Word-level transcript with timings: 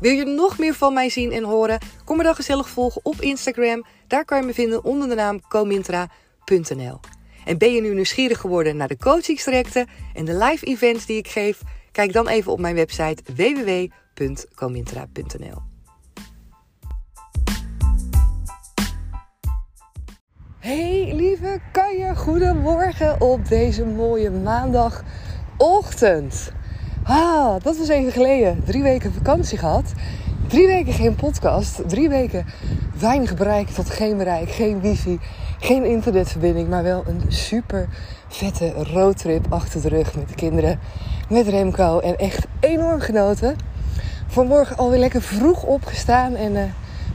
Wil 0.00 0.12
je 0.12 0.24
nog 0.24 0.58
meer 0.58 0.74
van 0.74 0.94
mij 0.94 1.08
zien 1.08 1.32
en 1.32 1.44
horen? 1.44 1.78
Kom 2.04 2.16
me 2.16 2.22
dan 2.22 2.34
gezellig 2.34 2.68
volgen 2.68 3.00
op 3.04 3.20
Instagram. 3.20 3.84
Daar 4.06 4.24
kan 4.24 4.40
je 4.40 4.46
me 4.46 4.54
vinden 4.54 4.84
onder 4.84 5.08
de 5.08 5.14
naam 5.14 5.40
comintra.nl. 5.48 7.00
En 7.44 7.58
ben 7.58 7.72
je 7.72 7.80
nu 7.80 7.94
nieuwsgierig 7.94 8.38
geworden 8.38 8.76
naar 8.76 8.88
de 8.88 8.96
coachingstrajecten 8.96 9.86
en 10.14 10.24
de 10.24 10.36
live 10.36 10.66
events 10.66 11.06
die 11.06 11.16
ik 11.16 11.28
geef? 11.28 11.60
Kijk 11.92 12.12
dan 12.12 12.28
even 12.28 12.52
op 12.52 12.60
mijn 12.60 12.74
website 12.74 13.22
www.comintra.nl. 13.34 15.62
Hey 20.58 21.12
lieve 21.14 21.60
je 21.74 22.12
goedemorgen 22.16 23.20
op 23.20 23.48
deze 23.48 23.84
mooie 23.84 24.30
maandagochtend. 24.30 26.52
Ah, 27.12 27.54
dat 27.62 27.76
was 27.76 27.88
even 27.88 28.12
geleden. 28.12 28.62
Drie 28.64 28.82
weken 28.82 29.12
vakantie 29.12 29.58
gehad. 29.58 29.92
Drie 30.46 30.66
weken 30.66 30.92
geen 30.92 31.14
podcast. 31.14 31.82
Drie 31.86 32.08
weken 32.08 32.46
weinig 32.98 33.34
bereik 33.34 33.68
tot 33.68 33.90
geen 33.90 34.16
bereik. 34.16 34.50
Geen 34.50 34.80
wifi. 34.80 35.18
Geen 35.58 35.84
internetverbinding. 35.84 36.68
Maar 36.68 36.82
wel 36.82 37.04
een 37.06 37.22
super 37.28 37.88
vette 38.28 38.72
roadtrip 38.72 39.46
achter 39.48 39.82
de 39.82 39.88
rug 39.88 40.14
met 40.14 40.28
de 40.28 40.34
kinderen. 40.34 40.78
Met 41.28 41.48
Remco. 41.48 41.98
En 41.98 42.18
echt 42.18 42.46
enorm 42.60 43.00
genoten. 43.00 43.56
Vanmorgen 44.26 44.76
alweer 44.76 44.98
lekker 44.98 45.22
vroeg 45.22 45.62
opgestaan. 45.62 46.34
En 46.34 46.52
uh, 46.52 46.62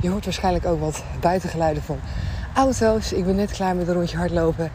je 0.02 0.10
hoort 0.10 0.26
waarschijnlijk 0.26 0.66
ook 0.66 0.80
wat 0.80 1.04
buitengeluiden 1.20 1.84
van 1.84 2.00
auto's. 2.56 3.14
Ik 3.14 3.26
ben 3.26 3.36
net 3.36 3.52
klaar 3.52 3.76
met 3.76 3.88
een 3.88 3.94
rondje 3.94 4.18
hardlopen. 4.18 4.72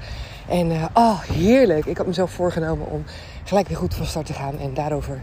En 0.48 0.88
oh, 0.94 1.20
heerlijk. 1.20 1.86
Ik 1.86 1.96
had 1.96 2.06
mezelf 2.06 2.30
voorgenomen 2.30 2.86
om 2.90 3.04
gelijk 3.50 3.68
weer 3.68 3.76
goed 3.76 3.94
van 3.94 4.06
start 4.06 4.26
te 4.26 4.32
gaan. 4.32 4.58
En 4.58 4.74
daarover 4.74 5.22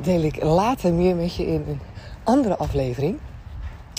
deel 0.00 0.22
ik 0.22 0.42
later 0.42 0.92
meer 0.92 1.16
met 1.16 1.34
je 1.34 1.46
in 1.46 1.64
een 1.68 1.80
andere 2.24 2.56
aflevering. 2.56 3.18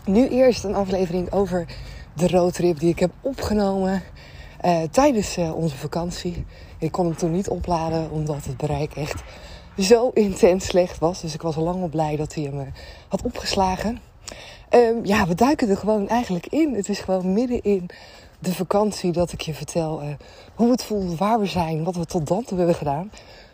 Nu 0.06 0.28
eerst 0.28 0.64
een 0.64 0.76
aflevering 0.76 1.32
over 1.32 1.66
de 2.14 2.28
roadtrip 2.28 2.80
die 2.80 2.90
ik 2.90 3.00
heb 3.00 3.12
opgenomen 3.22 4.04
uh, 4.66 4.82
tijdens 4.92 5.38
uh, 5.38 5.56
onze 5.56 5.76
vakantie. 5.76 6.46
Ik 6.78 6.92
kon 6.92 7.06
hem 7.06 7.16
toen 7.16 7.32
niet 7.32 7.50
opladen 7.50 8.12
omdat 8.12 8.46
het 8.46 8.58
bereik 8.58 8.96
echt 8.96 9.24
zo 9.78 10.10
intens 10.14 10.66
slecht 10.66 11.00
was. 11.00 11.22
Dus 11.22 11.34
ik 11.34 11.42
was 11.42 11.56
al 11.56 11.64
lang 11.64 11.82
al 11.82 11.88
blij 11.88 12.16
dat 12.16 12.34
hij 12.34 12.44
hem 12.44 12.74
had 13.08 13.22
opgeslagen. 13.22 14.00
Um, 14.70 15.06
ja, 15.06 15.28
we 15.28 15.36
duiken 15.36 15.70
er 15.70 15.78
gewoon 15.78 16.08
eigenlijk 16.08 16.48
in. 16.48 16.76
Het 16.76 16.90
is 16.90 17.00
gewoon 17.00 17.34
midden 17.34 17.64
in 17.64 17.90
de 18.40 18.54
vakantie 18.54 19.12
dat 19.12 19.32
ik 19.32 19.42
je 19.42 19.54
vertel 19.54 20.02
hoe 20.56 20.72
het 20.72 20.84
voelt, 20.84 21.18
waar 21.18 21.40
we 21.40 21.46
zijn, 21.46 21.84
wat 21.84 21.96
we 21.96 22.06
tot 22.06 22.28
dan 22.28 22.44
toe 22.44 22.58
hebben 22.58 22.76
gedaan. 22.76 23.12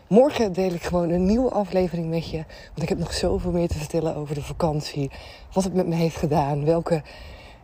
Morgen 0.08 0.52
deel 0.52 0.72
ik 0.72 0.82
gewoon 0.82 1.10
een 1.10 1.26
nieuwe 1.26 1.50
aflevering 1.50 2.08
met 2.08 2.30
je. 2.30 2.44
Want 2.66 2.82
ik 2.82 2.88
heb 2.88 2.98
nog 2.98 3.12
zoveel 3.12 3.50
meer 3.50 3.68
te 3.68 3.78
vertellen 3.78 4.16
over 4.16 4.34
de 4.34 4.42
vakantie. 4.42 5.10
Wat 5.52 5.64
het 5.64 5.74
met 5.74 5.86
me 5.86 5.94
heeft 5.94 6.16
gedaan. 6.16 6.64
Welke 6.64 7.02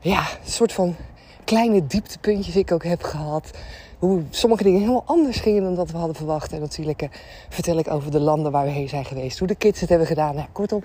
ja, 0.00 0.26
soort 0.44 0.72
van 0.72 0.96
kleine 1.44 1.86
dieptepuntjes 1.86 2.56
ik 2.56 2.72
ook 2.72 2.84
heb 2.84 3.02
gehad. 3.02 3.50
Hoe 3.98 4.22
sommige 4.30 4.62
dingen 4.62 4.80
helemaal 4.80 5.02
anders 5.06 5.40
gingen 5.40 5.62
dan 5.62 5.74
dat 5.74 5.90
we 5.90 5.96
hadden 5.96 6.16
verwacht. 6.16 6.52
En 6.52 6.60
natuurlijk 6.60 7.02
uh, 7.02 7.08
vertel 7.48 7.78
ik 7.78 7.90
over 7.90 8.10
de 8.10 8.20
landen 8.20 8.52
waar 8.52 8.64
we 8.64 8.70
heen 8.70 8.88
zijn 8.88 9.04
geweest. 9.04 9.38
Hoe 9.38 9.48
de 9.48 9.54
kids 9.54 9.80
het 9.80 9.88
hebben 9.88 10.06
gedaan. 10.06 10.34
Nou, 10.34 10.48
kortom, 10.52 10.82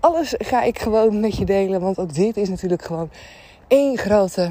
alles 0.00 0.34
ga 0.38 0.62
ik 0.62 0.78
gewoon 0.78 1.20
met 1.20 1.36
je 1.36 1.44
delen. 1.44 1.80
Want 1.80 1.98
ook 1.98 2.14
dit 2.14 2.36
is 2.36 2.48
natuurlijk 2.48 2.84
gewoon 2.84 3.10
één 3.68 3.98
grote 3.98 4.50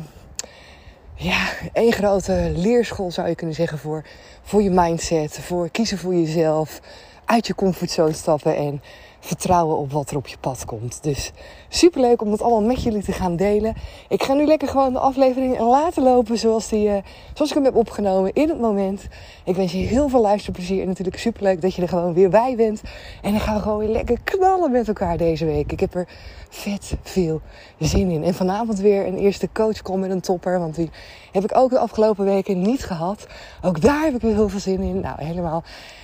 ja, 1.24 1.50
één 1.74 1.92
grote 1.92 2.52
leerschool 2.56 3.12
zou 3.12 3.28
je 3.28 3.36
kunnen 3.36 3.56
zeggen 3.56 3.78
voor, 3.78 4.04
voor 4.44 4.62
je 4.62 4.70
mindset. 4.70 5.40
Voor 5.40 5.70
kiezen 5.70 5.98
voor 5.98 6.16
jezelf. 6.16 6.82
Uit 7.26 7.48
je 7.48 7.56
comfortzone 7.56 8.14
stappen 8.14 8.56
en 8.56 8.82
vertrouwen 9.20 9.78
op 9.78 9.92
wat 9.92 10.12
er 10.12 10.18
op 10.18 10.28
je 10.28 10.38
pad 10.38 10.66
komt. 10.66 11.04
Dus 11.04 11.32
superleuk 11.70 12.22
om 12.22 12.30
dat 12.30 12.42
allemaal 12.42 12.70
met 12.70 12.84
jullie 12.84 13.04
te 13.04 13.12
gaan 13.12 13.36
delen. 13.36 13.76
Ik 14.10 14.24
ga 14.24 14.34
nu 14.34 14.46
lekker 14.46 14.68
gewoon 14.68 14.94
de 14.94 15.00
aflevering 15.00 15.60
laten 15.60 16.04
lopen 16.04 16.38
zoals, 16.38 16.68
die, 16.68 16.88
uh, 16.88 16.98
zoals 17.34 17.50
ik 17.50 17.56
hem 17.56 17.66
heb 17.66 17.76
opgenomen 17.76 18.34
in 18.34 18.50
het 18.50 18.60
moment. 18.60 19.08
Ik 19.44 19.56
wens 19.56 19.72
je 19.72 19.78
heel 19.78 20.10
veel 20.10 20.22
luisterplezier 20.22 20.82
en 20.82 20.88
natuurlijk 20.88 21.18
superleuk 21.18 21.62
dat 21.62 21.76
je 21.76 21.82
er 21.82 21.88
gewoon 21.88 22.14
weer 22.14 22.30
bij 22.30 22.56
bent. 22.56 22.82
En 23.22 23.32
dan 23.32 23.40
gaan 23.40 23.56
we 23.56 23.62
gewoon 23.62 23.78
weer 23.78 23.90
lekker 23.90 24.18
knallen 24.24 24.72
met 24.72 24.88
elkaar 24.88 25.18
deze 25.18 25.46
week. 25.46 25.72
Ik 25.72 25.80
heb 25.80 25.96
er 25.96 26.08
vet 26.50 26.96
veel 27.02 27.42
zin 27.80 28.10
in. 28.10 28.24
En 28.24 28.34
vanavond 28.34 28.80
weer 28.80 29.08
een 29.08 29.18
eerste 29.18 29.50
coachcall 29.54 29.98
met 29.98 30.12
een 30.12 30.22
topper, 30.22 30.60
want 30.60 30.76
die 30.76 30.90
heb 31.32 31.44
ik 31.44 31.58
ook 31.58 31.70
de 31.70 31.80
afgelopen 31.80 32.26
weken 32.26 32.62
niet 32.62 32.86
gehad. 32.86 33.28
Ook 33.62 33.82
daar 33.82 34.04
heb 34.04 34.16
ik 34.16 34.22
weer 34.22 34.34
heel 34.36 34.50
veel 34.50 34.60
zin 34.60 34.82
in. 34.82 35.00
Nou, 35.00 35.24
helemaal, 35.24 35.64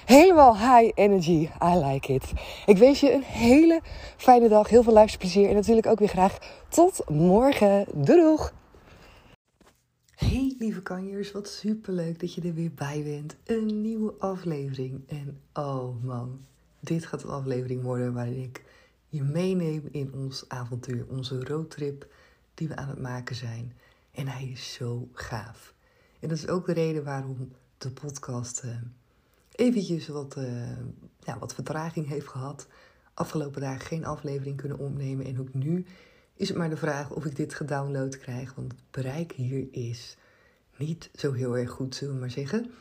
helemaal 0.09 0.57
high 0.57 0.91
energy. 0.95 1.49
I 1.63 1.77
like 1.77 2.13
it. 2.13 2.23
Ik 2.65 2.77
wens 2.77 2.99
je 2.99 3.13
een 3.13 3.23
hele 3.23 3.81
fijne 4.17 4.47
dag, 4.47 4.69
heel 4.69 4.83
veel 4.83 4.93
luisterplezier 4.93 5.49
en 5.49 5.55
natuurlijk 5.55 5.87
ook 5.87 5.99
weer 5.99 6.07
graag 6.07 6.37
tot 6.69 7.09
morgen. 7.09 7.85
Doeg! 7.93 8.53
Hey 10.15 10.55
lieve 10.59 10.81
kanjers, 10.81 11.31
wat 11.31 11.47
superleuk 11.47 12.19
dat 12.19 12.33
je 12.33 12.41
er 12.41 12.53
weer 12.53 12.73
bij 12.73 13.03
bent. 13.03 13.35
Een 13.43 13.81
nieuwe 13.81 14.13
aflevering. 14.19 15.01
En 15.07 15.41
oh 15.53 16.03
man, 16.03 16.45
dit 16.79 17.05
gaat 17.05 17.23
een 17.23 17.29
aflevering 17.29 17.83
worden 17.83 18.13
waarin 18.13 18.43
ik 18.43 18.63
je 19.07 19.23
meeneem 19.23 19.87
in 19.91 20.13
ons 20.13 20.45
avontuur, 20.47 21.05
onze 21.09 21.43
roadtrip 21.43 22.07
die 22.53 22.67
we 22.67 22.75
aan 22.75 22.89
het 22.89 23.01
maken 23.01 23.35
zijn. 23.35 23.73
En 24.11 24.27
hij 24.27 24.45
is 24.45 24.73
zo 24.73 25.07
gaaf. 25.13 25.73
En 26.19 26.29
dat 26.29 26.37
is 26.37 26.47
ook 26.47 26.65
de 26.65 26.73
reden 26.73 27.03
waarom 27.03 27.51
de 27.77 27.91
podcast 27.91 28.63
uh, 28.65 28.71
eventjes 29.59 30.07
wat, 30.07 30.35
uh, 30.37 30.77
ja, 31.19 31.39
wat 31.39 31.53
vertraging 31.53 32.07
heeft 32.07 32.27
gehad. 32.27 32.67
Afgelopen 33.13 33.61
dagen 33.61 33.85
geen 33.85 34.05
aflevering 34.05 34.57
kunnen 34.57 34.79
opnemen. 34.79 35.25
En 35.25 35.39
ook 35.39 35.53
nu 35.53 35.85
is 36.35 36.47
het 36.47 36.57
maar 36.57 36.69
de 36.69 36.77
vraag 36.77 37.11
of 37.11 37.25
ik 37.25 37.35
dit 37.35 37.53
gedownload 37.53 38.17
krijg. 38.17 38.55
Want 38.55 38.71
het 38.71 38.81
bereik 38.91 39.31
hier 39.31 39.67
is 39.71 40.17
niet 40.77 41.09
zo 41.15 41.33
heel 41.33 41.57
erg 41.57 41.69
goed, 41.69 41.95
zullen 41.95 42.13
we 42.13 42.19
maar 42.19 42.31
zeggen. 42.31 42.71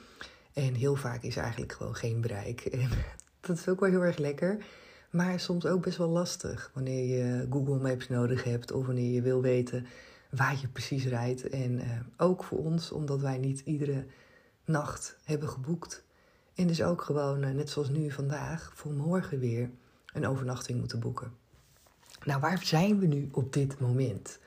En 0.53 0.75
heel 0.75 0.95
vaak 0.95 1.23
is 1.23 1.37
eigenlijk 1.37 1.73
gewoon 1.73 1.95
geen 1.95 2.21
bereik. 2.21 2.61
En 2.71 2.89
dat 3.41 3.57
is 3.57 3.69
ook 3.69 3.81
wel 3.81 3.91
heel 3.91 4.05
erg 4.05 4.19
lekker. 4.19 4.65
Maar 5.11 5.41
soms 5.41 5.67
ook 5.67 5.83
best 5.83 5.99
wel 5.99 6.09
lastig 6.09 6.71
wanneer 6.75 7.19
je 7.19 7.47
Google 7.51 7.79
Maps 7.79 8.09
nodig 8.09 8.45
hebt 8.45 8.73
of 8.73 8.87
wanneer 8.87 9.13
je 9.13 9.23
wil 9.23 9.43
weten 9.43 9.87
waar 10.31 10.59
je 10.61 10.69
precies 10.69 11.07
rijdt. 11.07 11.49
En 11.49 11.73
uh, 11.73 11.85
ook 12.17 12.45
voor 12.45 12.59
ons, 12.59 12.93
omdat 12.93 13.21
wij 13.21 13.39
niet 13.39 13.61
iedere 13.65 14.07
nacht 14.65 15.17
hebben 15.25 15.49
geboekt. 15.49 16.07
En 16.59 16.67
dus 16.67 16.83
ook 16.83 17.03
gewoon, 17.03 17.45
uh, 17.45 17.51
net 17.51 17.71
zoals 17.71 17.89
nu 17.89 18.11
vandaag, 18.11 18.73
voor 18.75 18.93
morgen 18.93 19.39
weer 19.39 19.71
een 20.13 20.27
overnachting 20.27 20.79
moeten 20.79 21.01
boeken. 21.01 21.33
Nou, 22.25 22.41
waar 22.41 22.65
zijn 22.65 22.99
we 22.99 23.07
nu 23.07 23.29
op 23.33 23.53
dit 23.53 23.81
moment? 23.81 24.39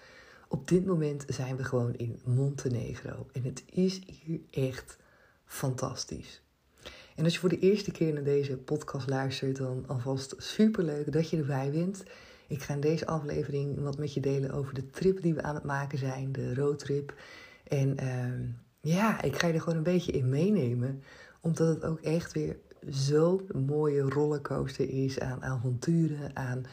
Op 0.48 0.68
dit 0.68 0.86
moment 0.86 1.26
zijn 1.28 1.56
we 1.56 1.64
gewoon 1.64 1.94
in 1.96 2.20
Montenegro. 2.24 3.28
En 3.32 3.44
het 3.44 3.64
is 3.66 4.02
hier 4.06 4.40
echt 4.50 4.98
fantastisch. 5.46 6.42
En 7.16 7.24
als 7.24 7.34
je 7.34 7.40
voor 7.40 7.50
de 7.50 7.60
eerste 7.60 7.92
keer 7.92 8.14
naar 8.14 8.24
deze 8.24 8.58
podcast 8.58 9.10
luistert, 9.10 9.58
dan 9.58 9.84
alvast 9.88 10.36
superleuk 10.38 11.12
dat 11.12 11.30
je 11.30 11.38
erbij 11.38 11.72
bent. 11.72 12.04
Ik 12.48 12.62
ga 12.62 12.74
in 12.74 12.80
deze 12.80 13.06
aflevering 13.08 13.80
wat 13.80 13.98
met 13.98 14.14
je 14.14 14.20
delen 14.20 14.52
over 14.52 14.74
de 14.74 14.90
trip 14.90 15.22
die 15.22 15.34
we 15.34 15.42
aan 15.42 15.56
het 15.56 15.64
maken 15.64 15.98
zijn, 15.98 16.32
de 16.32 16.54
roadtrip. 16.54 17.14
En 17.64 18.04
uh, 18.04 18.94
ja, 18.94 19.22
ik 19.22 19.36
ga 19.36 19.48
je 19.48 19.54
er 19.54 19.62
gewoon 19.62 19.78
een 19.78 19.84
beetje 19.84 20.12
in 20.12 20.30
meenemen, 20.30 21.04
omdat 21.42 21.68
het 21.68 21.84
ook 21.84 22.00
echt 22.00 22.34
weer 22.34 22.58
zo'n 22.90 23.50
mooie 23.66 24.02
rollercoaster 24.02 24.90
is 24.90 25.20
aan 25.20 25.44
avonturen, 25.44 26.36
aan 26.36 26.66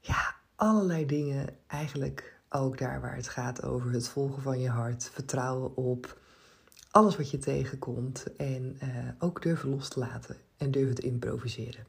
ja, 0.00 0.34
allerlei 0.56 1.06
dingen 1.06 1.48
eigenlijk 1.66 2.40
Ook 2.54 2.78
daar 2.78 3.00
waar 3.00 3.16
het 3.16 3.28
gaat 3.28 3.62
over 3.62 3.92
het 3.92 4.08
volgen 4.08 4.42
van 4.42 4.60
je 4.60 4.68
hart, 4.68 5.10
vertrouwen 5.12 5.76
op 5.76 6.18
alles 6.90 7.16
wat 7.16 7.30
je 7.30 7.38
tegenkomt 7.38 8.36
en 8.36 8.78
uh, 8.82 9.08
ook 9.18 9.42
durven 9.42 9.68
los 9.68 9.88
te 9.88 9.98
laten 9.98 10.36
en 10.56 10.70
durven 10.70 10.94
te 10.94 11.02
improviseren. 11.02 11.86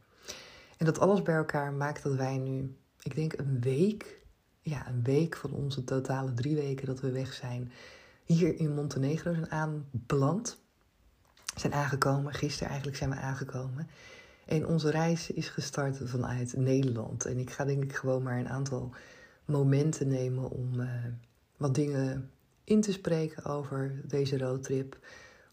En 0.77 0.85
dat 0.85 0.99
alles 0.99 1.21
bij 1.21 1.35
elkaar 1.35 1.73
maakt 1.73 2.03
dat 2.03 2.15
wij 2.15 2.37
nu, 2.37 2.75
ik 3.01 3.15
denk 3.15 3.37
een 3.37 3.61
week, 3.61 4.21
ja, 4.61 4.87
een 4.87 5.03
week 5.03 5.35
van 5.35 5.51
onze 5.51 5.83
totale 5.83 6.33
drie 6.33 6.55
weken 6.55 6.85
dat 6.85 6.99
we 6.99 7.11
weg 7.11 7.33
zijn, 7.33 7.71
hier 8.25 8.59
in 8.59 8.73
Montenegro 8.73 9.33
zijn 9.33 9.51
aanbeland. 9.51 10.62
Zijn 11.55 11.73
aangekomen, 11.73 12.33
gisteren 12.33 12.67
eigenlijk 12.67 12.97
zijn 12.97 13.09
we 13.09 13.15
aangekomen. 13.15 13.87
En 14.45 14.67
onze 14.67 14.91
reis 14.91 15.31
is 15.31 15.49
gestart 15.49 15.97
vanuit 16.03 16.57
Nederland. 16.57 17.25
En 17.25 17.37
ik 17.37 17.49
ga 17.49 17.65
denk 17.65 17.83
ik 17.83 17.95
gewoon 17.95 18.23
maar 18.23 18.39
een 18.39 18.49
aantal 18.49 18.93
momenten 19.45 20.07
nemen 20.07 20.49
om 20.49 20.79
uh, 20.79 20.89
wat 21.57 21.75
dingen 21.75 22.31
in 22.63 22.81
te 22.81 22.91
spreken 22.91 23.45
over 23.45 24.01
deze 24.03 24.37
roadtrip. 24.37 24.97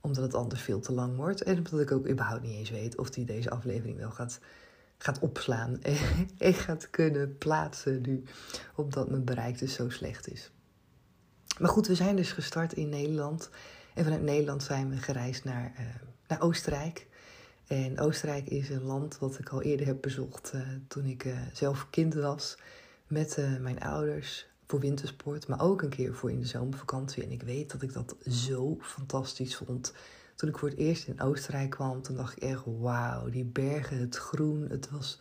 Omdat 0.00 0.22
het 0.22 0.34
anders 0.34 0.60
veel 0.60 0.80
te 0.80 0.92
lang 0.92 1.16
wordt. 1.16 1.42
En 1.42 1.56
omdat 1.56 1.80
ik 1.80 1.92
ook 1.92 2.08
überhaupt 2.08 2.42
niet 2.42 2.54
eens 2.54 2.70
weet 2.70 2.98
of 2.98 3.10
die 3.10 3.24
deze 3.24 3.50
aflevering 3.50 3.98
wel 3.98 4.10
gaat, 4.10 4.40
gaat 4.98 5.18
opslaan. 5.18 5.78
En 6.38 6.54
gaat 6.54 6.90
kunnen 6.90 7.38
plaatsen 7.38 8.00
nu. 8.00 8.22
Omdat 8.74 9.10
mijn 9.10 9.24
bereik 9.24 9.58
dus 9.58 9.74
zo 9.74 9.88
slecht 9.88 10.30
is. 10.30 10.50
Maar 11.58 11.70
goed, 11.70 11.86
we 11.86 11.94
zijn 11.94 12.16
dus 12.16 12.32
gestart 12.32 12.72
in 12.72 12.88
Nederland. 12.88 13.50
En 13.94 14.04
vanuit 14.04 14.22
Nederland 14.22 14.62
zijn 14.62 14.90
we 14.90 14.96
gereisd 14.96 15.44
naar, 15.44 15.72
uh, 15.80 15.86
naar 16.28 16.40
Oostenrijk. 16.40 17.06
En 17.66 18.00
Oostenrijk 18.00 18.46
is 18.46 18.68
een 18.68 18.82
land 18.82 19.18
wat 19.18 19.38
ik 19.38 19.48
al 19.48 19.62
eerder 19.62 19.86
heb 19.86 20.00
bezocht 20.00 20.52
uh, 20.54 20.60
toen 20.88 21.04
ik 21.04 21.24
uh, 21.24 21.38
zelf 21.52 21.86
kind 21.90 22.14
was. 22.14 22.58
Met 23.06 23.38
mijn 23.60 23.80
ouders 23.80 24.46
voor 24.66 24.80
wintersport, 24.80 25.48
maar 25.48 25.60
ook 25.60 25.82
een 25.82 25.88
keer 25.88 26.14
voor 26.14 26.30
in 26.30 26.40
de 26.40 26.46
zomervakantie. 26.46 27.22
En 27.22 27.30
ik 27.30 27.42
weet 27.42 27.72
dat 27.72 27.82
ik 27.82 27.92
dat 27.92 28.16
zo 28.28 28.78
fantastisch 28.80 29.56
vond. 29.56 29.92
Toen 30.36 30.48
ik 30.48 30.58
voor 30.58 30.68
het 30.68 30.78
eerst 30.78 31.06
in 31.06 31.20
Oostenrijk 31.20 31.70
kwam, 31.70 32.02
toen 32.02 32.16
dacht 32.16 32.36
ik 32.36 32.42
echt, 32.42 32.62
wauw, 32.64 33.30
die 33.30 33.44
bergen, 33.44 33.98
het 33.98 34.16
groen, 34.16 34.66
het 34.68 34.90
was, 34.90 35.20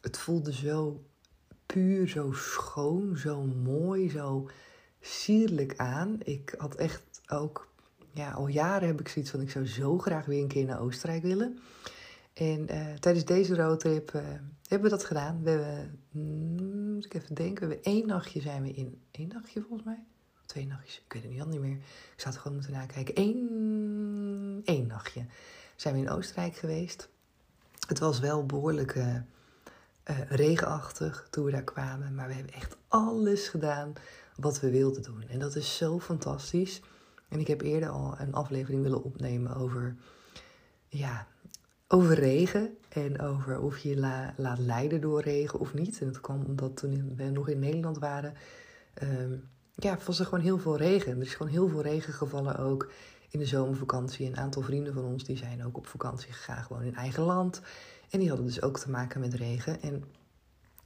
het 0.00 0.18
voelde 0.18 0.52
zo 0.52 1.04
puur, 1.66 2.08
zo 2.08 2.32
schoon, 2.32 3.16
zo 3.16 3.42
mooi, 3.42 4.10
zo 4.10 4.48
sierlijk 5.00 5.76
aan. 5.76 6.18
Ik 6.22 6.54
had 6.58 6.74
echt 6.74 7.20
ook, 7.28 7.68
ja, 8.12 8.30
al 8.30 8.46
jaren 8.46 8.88
heb 8.88 9.00
ik 9.00 9.08
zoiets 9.08 9.30
van, 9.30 9.40
ik 9.40 9.50
zou 9.50 9.66
zo 9.66 9.98
graag 9.98 10.24
weer 10.24 10.42
een 10.42 10.48
keer 10.48 10.64
naar 10.64 10.80
Oostenrijk 10.80 11.22
willen. 11.22 11.58
En 12.32 12.66
uh, 12.70 12.92
tijdens 12.92 13.24
deze 13.24 13.56
roadtrip 13.56 14.12
uh, 14.12 14.22
hebben 14.68 14.90
we 14.90 14.96
dat 14.96 15.04
gedaan. 15.04 15.42
We 15.42 15.50
hebben, 15.50 16.00
mm, 16.10 16.94
moet 16.94 17.04
ik 17.04 17.14
even 17.14 17.34
denken, 17.34 17.68
we 17.68 17.74
hebben 17.74 17.92
één 17.92 18.06
nachtje 18.06 18.40
zijn 18.40 18.62
we 18.62 18.72
in, 18.72 19.00
één 19.10 19.28
nachtje 19.28 19.60
volgens 19.60 19.82
mij? 19.84 20.04
Twee 20.46 20.66
nachtjes, 20.66 21.02
ik 21.04 21.12
weet 21.12 21.22
het 21.22 21.30
niet, 21.32 21.40
al 21.40 21.48
niet 21.48 21.60
meer. 21.60 21.76
Ik 21.76 22.12
zou 22.16 22.34
het 22.34 22.42
gewoon 22.42 22.56
moeten 22.56 22.72
nakijken. 22.72 23.14
Eén, 23.16 24.60
één 24.64 24.86
nachtje 24.86 25.26
zijn 25.76 25.94
we 25.94 26.00
in 26.00 26.10
Oostenrijk 26.10 26.56
geweest. 26.56 27.08
Het 27.86 27.98
was 27.98 28.20
wel 28.20 28.46
behoorlijk 28.46 28.94
uh, 28.94 29.16
regenachtig 30.28 31.26
toen 31.30 31.44
we 31.44 31.50
daar 31.50 31.64
kwamen. 31.64 32.14
Maar 32.14 32.28
we 32.28 32.34
hebben 32.34 32.54
echt 32.54 32.76
alles 32.88 33.48
gedaan 33.48 33.92
wat 34.40 34.60
we 34.60 34.70
wilden 34.70 35.02
doen. 35.02 35.24
En 35.28 35.38
dat 35.38 35.56
is 35.56 35.76
zo 35.76 36.00
fantastisch. 36.00 36.80
En 37.28 37.40
ik 37.40 37.46
heb 37.46 37.60
eerder 37.60 37.88
al 37.88 38.14
een 38.18 38.34
aflevering 38.34 38.82
willen 38.82 39.04
opnemen 39.04 39.56
over, 39.56 39.96
ja, 40.88 41.26
over 41.88 42.14
regen. 42.14 42.76
En 42.88 43.20
over 43.20 43.60
of 43.60 43.78
je 43.78 43.96
la, 43.96 44.34
laat 44.36 44.58
leiden 44.58 45.00
door 45.00 45.20
regen 45.22 45.58
of 45.58 45.74
niet. 45.74 46.00
En 46.00 46.06
dat 46.06 46.20
kwam 46.20 46.44
omdat 46.46 46.76
toen 46.76 47.14
we 47.16 47.24
nog 47.24 47.48
in 47.48 47.58
Nederland 47.58 47.98
waren, 47.98 48.34
um, 49.02 49.48
ja, 49.74 49.98
was 50.06 50.18
er 50.18 50.24
gewoon 50.24 50.44
heel 50.44 50.58
veel 50.58 50.76
regen. 50.76 51.16
Er 51.16 51.22
is 51.22 51.34
gewoon 51.34 51.52
heel 51.52 51.68
veel 51.68 51.82
regen 51.82 52.12
gevallen 52.12 52.58
ook 52.58 52.90
in 53.30 53.38
de 53.38 53.46
zomervakantie. 53.46 54.26
Een 54.26 54.36
aantal 54.36 54.62
vrienden 54.62 54.92
van 54.92 55.04
ons 55.04 55.24
die 55.24 55.36
zijn 55.36 55.64
ook 55.64 55.76
op 55.76 55.86
vakantie 55.86 56.32
gegaan, 56.32 56.64
gewoon 56.64 56.82
in 56.82 56.94
eigen 56.94 57.22
land. 57.22 57.60
En 58.10 58.18
die 58.18 58.28
hadden 58.28 58.46
dus 58.46 58.62
ook 58.62 58.78
te 58.78 58.90
maken 58.90 59.20
met 59.20 59.34
regen. 59.34 59.82
En 59.82 60.04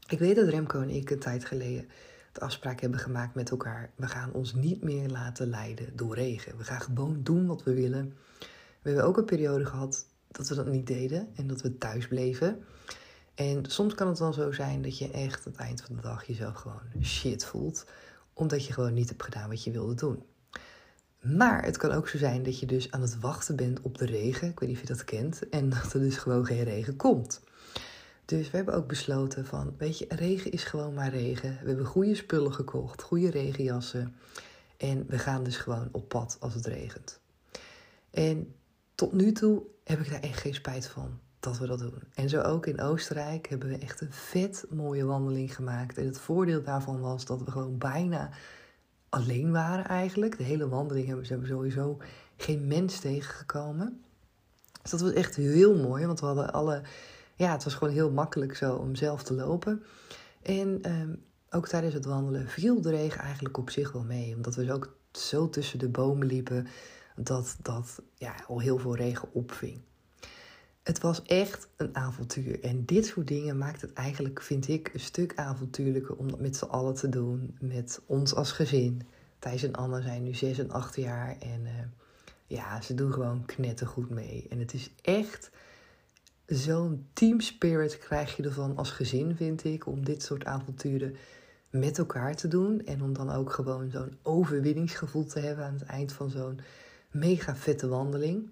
ik 0.08 0.18
weet 0.18 0.36
dat 0.36 0.48
Remco 0.48 0.80
en 0.80 0.90
ik 0.90 1.10
een 1.10 1.18
tijd 1.18 1.44
geleden 1.44 1.88
de 2.34 2.40
afspraak 2.40 2.80
hebben 2.80 3.00
gemaakt 3.00 3.34
met 3.34 3.50
elkaar. 3.50 3.90
We 3.96 4.06
gaan 4.06 4.32
ons 4.32 4.54
niet 4.54 4.82
meer 4.82 5.08
laten 5.08 5.48
leiden 5.48 5.96
door 5.96 6.14
regen. 6.14 6.56
We 6.56 6.64
gaan 6.64 6.80
gewoon 6.80 7.20
doen 7.22 7.46
wat 7.46 7.62
we 7.62 7.74
willen. 7.74 8.14
We 8.82 8.90
hebben 8.90 9.04
ook 9.04 9.16
een 9.16 9.24
periode 9.24 9.66
gehad 9.66 10.06
dat 10.28 10.48
we 10.48 10.54
dat 10.54 10.66
niet 10.66 10.86
deden 10.86 11.28
en 11.34 11.46
dat 11.46 11.60
we 11.60 11.78
thuis 11.78 12.08
bleven. 12.08 12.64
En 13.34 13.64
soms 13.66 13.94
kan 13.94 14.08
het 14.08 14.16
dan 14.16 14.34
zo 14.34 14.52
zijn 14.52 14.82
dat 14.82 14.98
je 14.98 15.10
echt 15.10 15.46
aan 15.46 15.52
het 15.52 15.60
eind 15.60 15.82
van 15.82 15.96
de 15.96 16.02
dag 16.02 16.24
jezelf 16.24 16.54
gewoon 16.54 16.80
shit 17.02 17.44
voelt. 17.44 17.86
Omdat 18.32 18.66
je 18.66 18.72
gewoon 18.72 18.94
niet 18.94 19.08
hebt 19.08 19.22
gedaan 19.22 19.48
wat 19.48 19.64
je 19.64 19.70
wilde 19.70 19.94
doen. 19.94 20.22
Maar 21.20 21.64
het 21.64 21.76
kan 21.76 21.92
ook 21.92 22.08
zo 22.08 22.18
zijn 22.18 22.42
dat 22.42 22.58
je 22.58 22.66
dus 22.66 22.90
aan 22.90 23.00
het 23.00 23.20
wachten 23.20 23.56
bent 23.56 23.80
op 23.80 23.98
de 23.98 24.06
regen. 24.06 24.48
Ik 24.48 24.58
weet 24.58 24.68
niet 24.68 24.78
of 24.78 24.88
je 24.88 24.94
dat 24.94 25.04
kent. 25.04 25.48
En 25.48 25.68
dat 25.68 25.92
er 25.92 26.00
dus 26.00 26.16
gewoon 26.16 26.46
geen 26.46 26.64
regen 26.64 26.96
komt. 26.96 27.40
Dus 28.24 28.50
we 28.50 28.56
hebben 28.56 28.74
ook 28.74 28.88
besloten 28.88 29.46
van, 29.46 29.74
weet 29.78 29.98
je, 29.98 30.06
regen 30.08 30.50
is 30.50 30.64
gewoon 30.64 30.94
maar 30.94 31.10
regen. 31.10 31.58
We 31.62 31.68
hebben 31.68 31.86
goede 31.86 32.14
spullen 32.14 32.54
gekocht, 32.54 33.02
goede 33.02 33.30
regenjassen. 33.30 34.14
En 34.76 35.06
we 35.06 35.18
gaan 35.18 35.44
dus 35.44 35.56
gewoon 35.56 35.88
op 35.92 36.08
pad 36.08 36.36
als 36.40 36.54
het 36.54 36.66
regent. 36.66 37.20
En 38.10 38.54
tot 38.94 39.12
nu 39.12 39.32
toe 39.32 39.62
heb 39.84 40.00
ik 40.00 40.10
daar 40.10 40.20
echt 40.20 40.40
geen 40.40 40.54
spijt 40.54 40.86
van 40.86 41.18
dat 41.40 41.58
we 41.58 41.66
dat 41.66 41.78
doen. 41.78 42.02
En 42.14 42.28
zo 42.28 42.40
ook 42.40 42.66
in 42.66 42.80
Oostenrijk 42.80 43.48
hebben 43.48 43.68
we 43.68 43.78
echt 43.78 44.00
een 44.00 44.12
vet 44.12 44.64
mooie 44.70 45.04
wandeling 45.04 45.54
gemaakt. 45.54 45.98
En 45.98 46.06
het 46.06 46.18
voordeel 46.18 46.62
daarvan 46.62 47.00
was 47.00 47.24
dat 47.24 47.42
we 47.42 47.50
gewoon 47.50 47.78
bijna 47.78 48.30
alleen 49.08 49.52
waren 49.52 49.84
eigenlijk. 49.84 50.36
De 50.36 50.44
hele 50.44 50.68
wandeling 50.68 51.06
hebben 51.06 51.40
we 51.40 51.46
sowieso 51.46 51.98
geen 52.36 52.66
mens 52.66 53.00
tegengekomen. 53.00 54.02
Dus 54.82 54.90
dat 54.90 55.00
was 55.00 55.12
echt 55.12 55.36
heel 55.36 55.76
mooi, 55.76 56.06
want 56.06 56.20
we 56.20 56.26
hadden 56.26 56.52
alle 56.52 56.82
ja, 57.36 57.52
het 57.52 57.64
was 57.64 57.74
gewoon 57.74 57.92
heel 57.92 58.10
makkelijk 58.10 58.56
zo 58.56 58.74
om 58.74 58.94
zelf 58.94 59.22
te 59.22 59.34
lopen. 59.34 59.82
En 60.42 60.78
ehm, 60.82 61.14
ook 61.50 61.68
tijdens 61.68 61.94
het 61.94 62.04
wandelen 62.04 62.48
viel 62.48 62.80
de 62.80 62.90
regen 62.90 63.20
eigenlijk 63.20 63.58
op 63.58 63.70
zich 63.70 63.92
wel 63.92 64.04
mee. 64.04 64.34
Omdat 64.34 64.54
we 64.54 64.72
ook 64.72 64.96
zo 65.12 65.48
tussen 65.48 65.78
de 65.78 65.88
bomen 65.88 66.26
liepen 66.26 66.66
dat 67.16 67.56
dat 67.62 68.02
ja, 68.14 68.34
al 68.46 68.60
heel 68.60 68.78
veel 68.78 68.96
regen 68.96 69.32
opving. 69.32 69.80
Het 70.82 71.00
was 71.00 71.22
echt 71.22 71.68
een 71.76 71.96
avontuur. 71.96 72.60
En 72.62 72.84
dit 72.84 73.06
soort 73.06 73.26
dingen 73.26 73.58
maakt 73.58 73.80
het 73.80 73.92
eigenlijk, 73.92 74.42
vind 74.42 74.68
ik, 74.68 74.90
een 74.92 75.00
stuk 75.00 75.32
avontuurlijker 75.34 76.16
om 76.16 76.30
dat 76.30 76.40
met 76.40 76.56
z'n 76.56 76.64
allen 76.64 76.94
te 76.94 77.08
doen. 77.08 77.56
Met 77.60 78.00
ons 78.06 78.34
als 78.34 78.52
gezin. 78.52 79.02
Thijs 79.38 79.62
en 79.62 79.72
Anne 79.74 80.02
zijn 80.02 80.22
nu 80.22 80.34
6 80.34 80.58
en 80.58 80.70
8 80.70 80.96
jaar. 80.96 81.36
En 81.38 81.60
uh, 81.64 81.70
ja, 82.46 82.80
ze 82.80 82.94
doen 82.94 83.12
gewoon 83.12 83.44
knettergoed 83.44 84.10
mee. 84.10 84.46
En 84.48 84.58
het 84.58 84.74
is 84.74 84.90
echt 85.02 85.50
zo'n 86.46 87.06
team 87.12 87.40
spirit 87.40 87.98
krijg 87.98 88.36
je 88.36 88.42
ervan 88.42 88.76
als 88.76 88.90
gezin, 88.90 89.36
vind 89.36 89.64
ik, 89.64 89.86
om 89.86 90.04
dit 90.04 90.22
soort 90.22 90.44
avonturen 90.44 91.16
met 91.70 91.98
elkaar 91.98 92.34
te 92.34 92.48
doen. 92.48 92.84
En 92.84 93.02
om 93.02 93.12
dan 93.12 93.30
ook 93.30 93.52
gewoon 93.52 93.90
zo'n 93.90 94.18
overwinningsgevoel 94.22 95.24
te 95.24 95.40
hebben 95.40 95.64
aan 95.64 95.72
het 95.72 95.82
eind 95.82 96.12
van 96.12 96.30
zo'n 96.30 96.60
mega 97.10 97.56
vette 97.56 97.88
wandeling. 97.88 98.50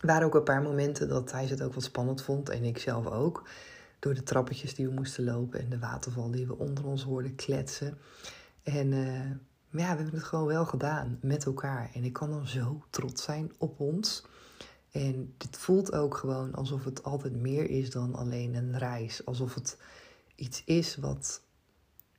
Er 0.00 0.06
waren 0.06 0.26
ook 0.26 0.34
een 0.34 0.42
paar 0.42 0.62
momenten 0.62 1.08
dat 1.08 1.32
hij 1.32 1.46
het 1.46 1.62
ook 1.62 1.74
wat 1.74 1.82
spannend 1.82 2.22
vond 2.22 2.48
en 2.48 2.64
ik 2.64 2.78
zelf 2.78 3.06
ook. 3.06 3.48
Door 3.98 4.14
de 4.14 4.22
trappetjes 4.22 4.74
die 4.74 4.86
we 4.86 4.92
moesten 4.92 5.24
lopen 5.24 5.60
en 5.60 5.68
de 5.68 5.78
waterval 5.78 6.30
die 6.30 6.46
we 6.46 6.58
onder 6.58 6.86
ons 6.86 7.02
hoorden 7.02 7.34
kletsen. 7.34 7.98
En 8.62 8.92
uh, 8.92 9.20
ja, 9.24 9.38
we 9.70 9.82
hebben 9.82 10.14
het 10.14 10.22
gewoon 10.22 10.46
wel 10.46 10.64
gedaan 10.64 11.18
met 11.20 11.44
elkaar. 11.44 11.90
En 11.94 12.04
ik 12.04 12.12
kan 12.12 12.30
dan 12.30 12.46
zo 12.46 12.82
trots 12.90 13.22
zijn 13.22 13.52
op 13.58 13.80
ons. 13.80 14.24
En 14.92 15.34
dit 15.36 15.56
voelt 15.56 15.92
ook 15.92 16.16
gewoon 16.16 16.54
alsof 16.54 16.84
het 16.84 17.02
altijd 17.02 17.36
meer 17.36 17.70
is 17.70 17.90
dan 17.90 18.14
alleen 18.14 18.54
een 18.54 18.78
reis. 18.78 19.26
Alsof 19.26 19.54
het 19.54 19.78
iets 20.34 20.62
is 20.64 20.96
wat, 20.96 21.42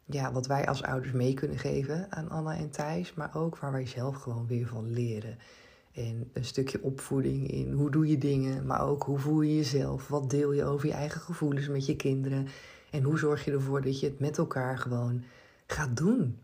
ja, 0.05 0.31
wat 0.31 0.47
wij 0.47 0.67
als 0.67 0.83
ouders 0.83 1.13
mee 1.13 1.33
kunnen 1.33 1.57
geven 1.57 2.11
aan 2.11 2.29
Anna 2.29 2.55
en 2.55 2.69
Thijs. 2.69 3.13
Maar 3.13 3.35
ook 3.35 3.57
waar 3.57 3.71
wij 3.71 3.87
zelf 3.87 4.15
gewoon 4.15 4.47
weer 4.47 4.67
van 4.67 4.91
leren. 4.91 5.37
En 5.91 6.29
een 6.33 6.45
stukje 6.45 6.83
opvoeding 6.83 7.51
in 7.51 7.71
hoe 7.71 7.91
doe 7.91 8.07
je 8.07 8.17
dingen, 8.17 8.65
maar 8.65 8.81
ook 8.87 9.03
hoe 9.03 9.19
voel 9.19 9.41
je 9.41 9.55
jezelf. 9.55 10.07
Wat 10.07 10.29
deel 10.29 10.51
je 10.51 10.65
over 10.65 10.87
je 10.87 10.93
eigen 10.93 11.21
gevoelens 11.21 11.67
met 11.67 11.85
je 11.85 11.95
kinderen. 11.95 12.47
En 12.91 13.03
hoe 13.03 13.17
zorg 13.17 13.45
je 13.45 13.51
ervoor 13.51 13.81
dat 13.81 13.99
je 13.99 14.07
het 14.07 14.19
met 14.19 14.37
elkaar 14.37 14.77
gewoon 14.77 15.23
gaat 15.67 15.97
doen. 15.97 16.39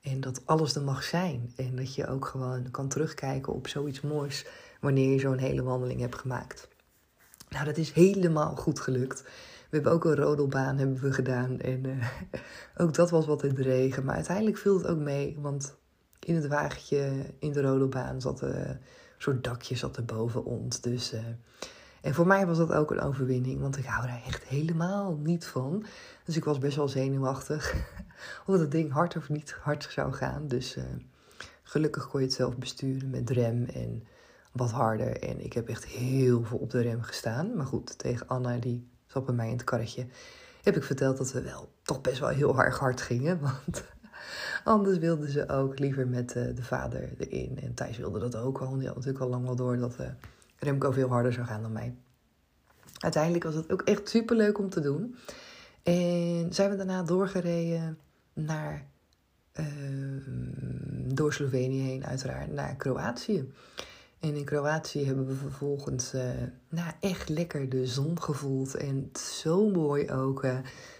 En 0.00 0.20
dat 0.20 0.42
alles 0.44 0.74
er 0.74 0.82
mag 0.82 1.02
zijn. 1.02 1.52
En 1.56 1.76
dat 1.76 1.94
je 1.94 2.06
ook 2.06 2.24
gewoon 2.24 2.70
kan 2.70 2.88
terugkijken 2.88 3.52
op 3.52 3.68
zoiets 3.68 4.00
moois 4.00 4.46
wanneer 4.80 5.12
je 5.12 5.18
zo'n 5.18 5.38
hele 5.38 5.62
wandeling 5.62 6.00
hebt 6.00 6.18
gemaakt. 6.18 6.68
Nou, 7.48 7.64
dat 7.64 7.76
is 7.76 7.92
helemaal 7.92 8.56
goed 8.56 8.80
gelukt. 8.80 9.22
We 9.70 9.76
hebben 9.76 9.92
ook 9.92 10.04
een 10.04 10.14
rodelbaan 10.14 10.78
hebben 10.78 11.00
we 11.00 11.12
gedaan. 11.12 11.60
En 11.60 11.86
uh, 11.86 12.08
ook 12.82 12.94
dat 12.94 13.10
was 13.10 13.26
wat 13.26 13.42
in 13.42 13.54
de 13.54 13.62
regen. 13.62 14.04
Maar 14.04 14.14
uiteindelijk 14.14 14.56
viel 14.56 14.76
het 14.76 14.86
ook 14.86 14.98
mee. 14.98 15.36
Want 15.40 15.76
in 16.20 16.34
het 16.34 16.46
wagentje 16.46 17.12
in 17.38 17.52
de 17.52 17.60
rodelbaan 17.60 18.20
zat 18.20 18.42
uh, 18.42 18.48
een 18.48 18.78
soort 19.18 19.44
dakje 19.44 19.76
zat 19.76 19.96
er 19.96 20.04
boven 20.04 20.44
ons. 20.44 20.80
Dus, 20.80 21.14
uh, 21.14 21.20
En 22.00 22.14
voor 22.14 22.26
mij 22.26 22.46
was 22.46 22.58
dat 22.58 22.72
ook 22.72 22.90
een 22.90 23.00
overwinning, 23.00 23.60
want 23.60 23.76
ik 23.76 23.84
hou 23.84 24.06
daar 24.06 24.22
echt 24.26 24.44
helemaal 24.44 25.16
niet 25.16 25.46
van. 25.46 25.84
Dus 26.24 26.36
ik 26.36 26.44
was 26.44 26.58
best 26.58 26.76
wel 26.76 26.88
zenuwachtig 26.88 27.74
of 28.46 28.58
het 28.58 28.70
ding 28.70 28.92
hard 28.92 29.16
of 29.16 29.28
niet 29.28 29.56
hard 29.60 29.88
zou 29.90 30.12
gaan. 30.12 30.48
Dus 30.48 30.76
gelukkig 31.62 32.08
kon 32.08 32.20
je 32.20 32.26
het 32.26 32.34
zelf 32.34 32.56
besturen 32.56 33.10
met 33.10 33.30
rem 33.30 33.64
en 33.64 34.02
wat 34.56 34.70
harder. 34.70 35.22
En 35.22 35.44
ik 35.44 35.52
heb 35.52 35.68
echt 35.68 35.84
heel 35.84 36.44
veel 36.44 36.58
op 36.58 36.70
de 36.70 36.80
rem 36.80 37.02
gestaan. 37.02 37.56
Maar 37.56 37.66
goed, 37.66 37.98
tegen 37.98 38.28
Anna, 38.28 38.56
die 38.56 38.88
zat 39.06 39.24
bij 39.24 39.34
mij 39.34 39.46
in 39.46 39.52
het 39.52 39.64
karretje, 39.64 40.06
heb 40.62 40.76
ik 40.76 40.82
verteld 40.82 41.16
dat 41.16 41.32
we 41.32 41.42
wel 41.42 41.68
toch 41.82 42.00
best 42.00 42.18
wel 42.18 42.28
heel 42.28 42.62
erg 42.62 42.78
hard 42.78 43.00
gingen. 43.00 43.40
Want 43.46 43.84
anders 44.64 44.98
wilden 44.98 45.30
ze 45.30 45.48
ook 45.48 45.78
liever 45.78 46.08
met 46.08 46.34
uh, 46.34 46.54
de 46.54 46.62
vader 46.62 47.10
erin. 47.18 47.58
En 47.62 47.74
Thijs 47.74 47.96
wilde 47.96 48.18
dat 48.18 48.36
ook 48.36 48.58
al. 48.58 48.76
Die 48.76 48.86
had 48.86 48.96
natuurlijk 48.96 49.24
al 49.24 49.30
lang 49.30 49.44
wel 49.44 49.56
door 49.56 49.76
dat 49.76 49.96
uh, 50.00 50.06
Remco 50.58 50.90
veel 50.90 51.08
harder 51.08 51.32
zou 51.32 51.46
gaan 51.46 51.62
dan 51.62 51.72
mij. 51.72 51.94
Uiteindelijk 52.98 53.44
was 53.44 53.54
het 53.54 53.72
ook 53.72 53.82
echt 53.82 54.08
super 54.08 54.36
leuk 54.36 54.58
om 54.58 54.68
te 54.68 54.80
doen. 54.80 55.16
En 55.82 56.46
zijn 56.50 56.70
we 56.70 56.76
daarna 56.76 57.02
doorgereden 57.02 57.98
naar, 58.32 58.86
uh, 59.60 59.66
door 61.14 61.32
Slovenië 61.32 61.82
heen, 61.82 62.06
uiteraard, 62.06 62.52
naar 62.52 62.76
Kroatië. 62.76 63.52
En 64.20 64.34
in 64.34 64.44
Kroatië 64.44 65.04
hebben 65.04 65.26
we 65.26 65.34
vervolgens 65.34 66.14
uh, 66.14 66.22
nou, 66.68 66.92
echt 67.00 67.28
lekker 67.28 67.68
de 67.68 67.86
zon 67.86 68.22
gevoeld. 68.22 68.74
En 68.74 69.10
zo 69.20 69.70
mooi 69.70 70.10
ook 70.10 70.44
uh, 70.44 70.58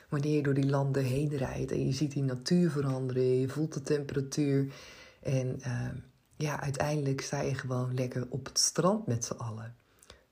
wanneer 0.09 0.37
je 0.37 0.43
door 0.43 0.55
die 0.55 0.67
landen 0.67 1.05
heen 1.05 1.37
rijdt. 1.37 1.73
En 1.73 1.87
je 1.87 1.93
ziet 1.93 2.13
die 2.13 2.23
natuur 2.23 2.71
veranderen, 2.71 3.41
je 3.41 3.49
voelt 3.49 3.75
de 3.75 3.83
temperatuur. 3.83 4.75
En 5.23 5.57
uh, 5.59 5.89
ja, 6.37 6.61
uiteindelijk 6.61 7.21
sta 7.21 7.41
je 7.41 7.55
gewoon 7.55 7.95
lekker 7.95 8.27
op 8.29 8.47
het 8.47 8.59
strand 8.59 9.07
met 9.07 9.25
z'n 9.25 9.33
allen. 9.33 9.75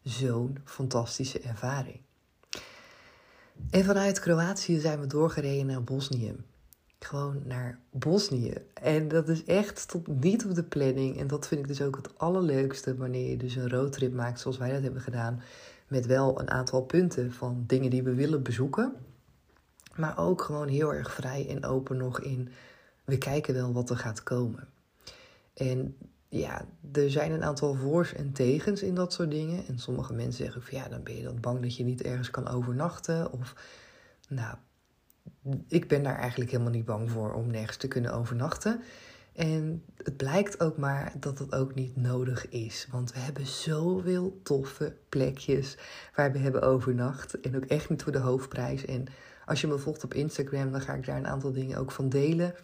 Zo'n 0.03 0.59
fantastische 0.65 1.41
ervaring. 1.41 2.01
En 3.71 3.85
vanuit 3.85 4.21
Kroatië 4.21 4.81
zijn 4.81 5.01
we 5.01 5.07
doorgereden 5.07 5.67
naar 5.67 5.85
Bosnië. 5.85 6.37
Gewoon 7.05 7.43
naar 7.45 7.79
Bosnië. 7.91 8.55
En 8.75 9.09
dat 9.09 9.29
is 9.29 9.45
echt 9.45 9.79
stond 9.79 10.07
niet 10.07 10.45
op 10.45 10.55
de 10.55 10.63
planning. 10.63 11.19
En 11.19 11.27
dat 11.27 11.47
vind 11.47 11.61
ik 11.61 11.67
dus 11.67 11.83
ook 11.83 11.97
het 11.97 12.19
allerleukste 12.19 12.97
wanneer 12.97 13.31
je 13.31 13.37
dus 13.37 13.55
een 13.55 13.71
roadtrip 13.71 14.13
maakt 14.13 14.41
zoals 14.41 14.59
wij 14.59 14.73
dat 14.73 14.83
hebben 14.83 15.01
gedaan. 15.01 15.43
Met 15.89 16.07
wel 16.07 16.41
een 16.41 16.51
aantal 16.51 16.83
punten 16.83 17.33
van 17.33 17.65
dingen 17.67 17.91
die 17.91 18.03
we 18.03 18.15
willen 18.15 18.43
bezoeken. 18.43 18.93
Maar 19.97 20.19
ook 20.19 20.43
gewoon 20.43 20.69
heel 20.69 20.95
erg 20.95 21.13
vrij 21.13 21.49
en 21.49 21.65
open 21.65 21.97
nog 21.97 22.21
in. 22.21 22.49
We 23.05 23.19
kijken 23.19 23.55
wel 23.55 23.73
wat 23.73 23.91
er 23.91 23.97
gaat 23.97 24.23
komen. 24.23 24.69
En 25.55 25.97
ja, 26.29 26.67
er 26.93 27.11
zijn 27.11 27.33
een 27.33 27.45
aantal 27.45 27.75
voor's 27.75 28.13
en 28.13 28.33
tegens 28.33 28.83
in 28.83 28.95
dat 28.95 29.13
soort 29.13 29.31
dingen. 29.31 29.67
En 29.67 29.79
sommige 29.79 30.13
mensen 30.13 30.45
zeggen 30.45 30.63
van 30.63 30.79
ja, 30.79 30.89
dan 30.89 31.03
ben 31.03 31.17
je 31.17 31.23
dan 31.23 31.41
bang 31.41 31.61
dat 31.61 31.77
je 31.77 31.85
niet 31.85 32.03
ergens 32.03 32.31
kan 32.31 32.49
overnachten. 32.49 33.33
Of 33.33 33.55
nou, 34.29 34.57
ik 35.69 35.89
ben 35.89 36.03
daar 36.03 36.19
eigenlijk 36.19 36.51
helemaal 36.51 36.73
niet 36.73 36.85
bang 36.85 37.11
voor 37.11 37.33
om 37.33 37.51
nergens 37.51 37.77
te 37.77 37.89
kunnen 37.89 38.13
overnachten. 38.13 38.83
En 39.35 39.85
het 39.97 40.17
blijkt 40.17 40.61
ook 40.61 40.77
maar 40.77 41.13
dat 41.21 41.39
dat 41.39 41.55
ook 41.55 41.75
niet 41.75 41.97
nodig 41.97 42.49
is. 42.49 42.87
Want 42.91 43.13
we 43.13 43.19
hebben 43.19 43.47
zoveel 43.47 44.41
toffe 44.43 44.97
plekjes 45.09 45.77
waar 46.15 46.33
we 46.33 46.39
hebben 46.39 46.63
overnacht. 46.63 47.41
En 47.41 47.57
ook 47.57 47.65
echt 47.65 47.91
niet 47.91 48.03
voor 48.03 48.13
de 48.13 48.19
hoofdprijs. 48.19 48.85
En 48.85 49.07
als 49.45 49.61
je 49.61 49.67
me 49.67 49.79
volgt 49.79 50.05
op 50.05 50.15
Instagram, 50.15 50.73
dan 50.73 50.81
ga 50.81 50.95
ik 50.95 51.07
daar 51.07 51.17
een 51.17 51.27
aantal 51.27 51.53
dingen 51.53 51.79
ook 51.79 51.91
van 51.91 52.09
delen. 52.09 52.55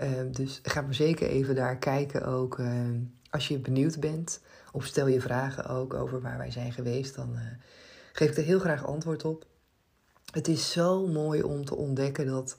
Uh, 0.00 0.08
dus 0.30 0.60
ga 0.62 0.80
maar 0.80 0.94
zeker 0.94 1.28
even 1.28 1.54
daar 1.54 1.76
kijken 1.76 2.26
ook. 2.26 2.58
Uh, 2.58 2.70
als 3.30 3.48
je 3.48 3.58
benieuwd 3.58 4.00
bent. 4.00 4.40
Of 4.72 4.84
stel 4.84 5.06
je 5.06 5.20
vragen 5.20 5.66
ook 5.66 5.94
over 5.94 6.20
waar 6.20 6.38
wij 6.38 6.50
zijn 6.50 6.72
geweest. 6.72 7.14
Dan 7.14 7.32
uh, 7.34 7.40
geef 8.12 8.30
ik 8.30 8.36
er 8.36 8.42
heel 8.42 8.58
graag 8.58 8.86
antwoord 8.86 9.24
op. 9.24 9.46
Het 10.32 10.48
is 10.48 10.72
zo 10.72 11.06
mooi 11.06 11.42
om 11.42 11.64
te 11.64 11.74
ontdekken 11.74 12.26
dat 12.26 12.56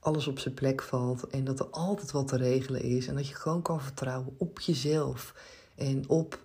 alles 0.00 0.26
op 0.26 0.38
zijn 0.38 0.54
plek 0.54 0.82
valt. 0.82 1.26
En 1.26 1.44
dat 1.44 1.60
er 1.60 1.66
altijd 1.66 2.10
wat 2.10 2.28
te 2.28 2.36
regelen 2.36 2.82
is. 2.82 3.06
En 3.06 3.14
dat 3.14 3.28
je 3.28 3.34
gewoon 3.34 3.62
kan 3.62 3.80
vertrouwen 3.80 4.34
op 4.38 4.60
jezelf. 4.60 5.34
En 5.74 6.08
op 6.08 6.44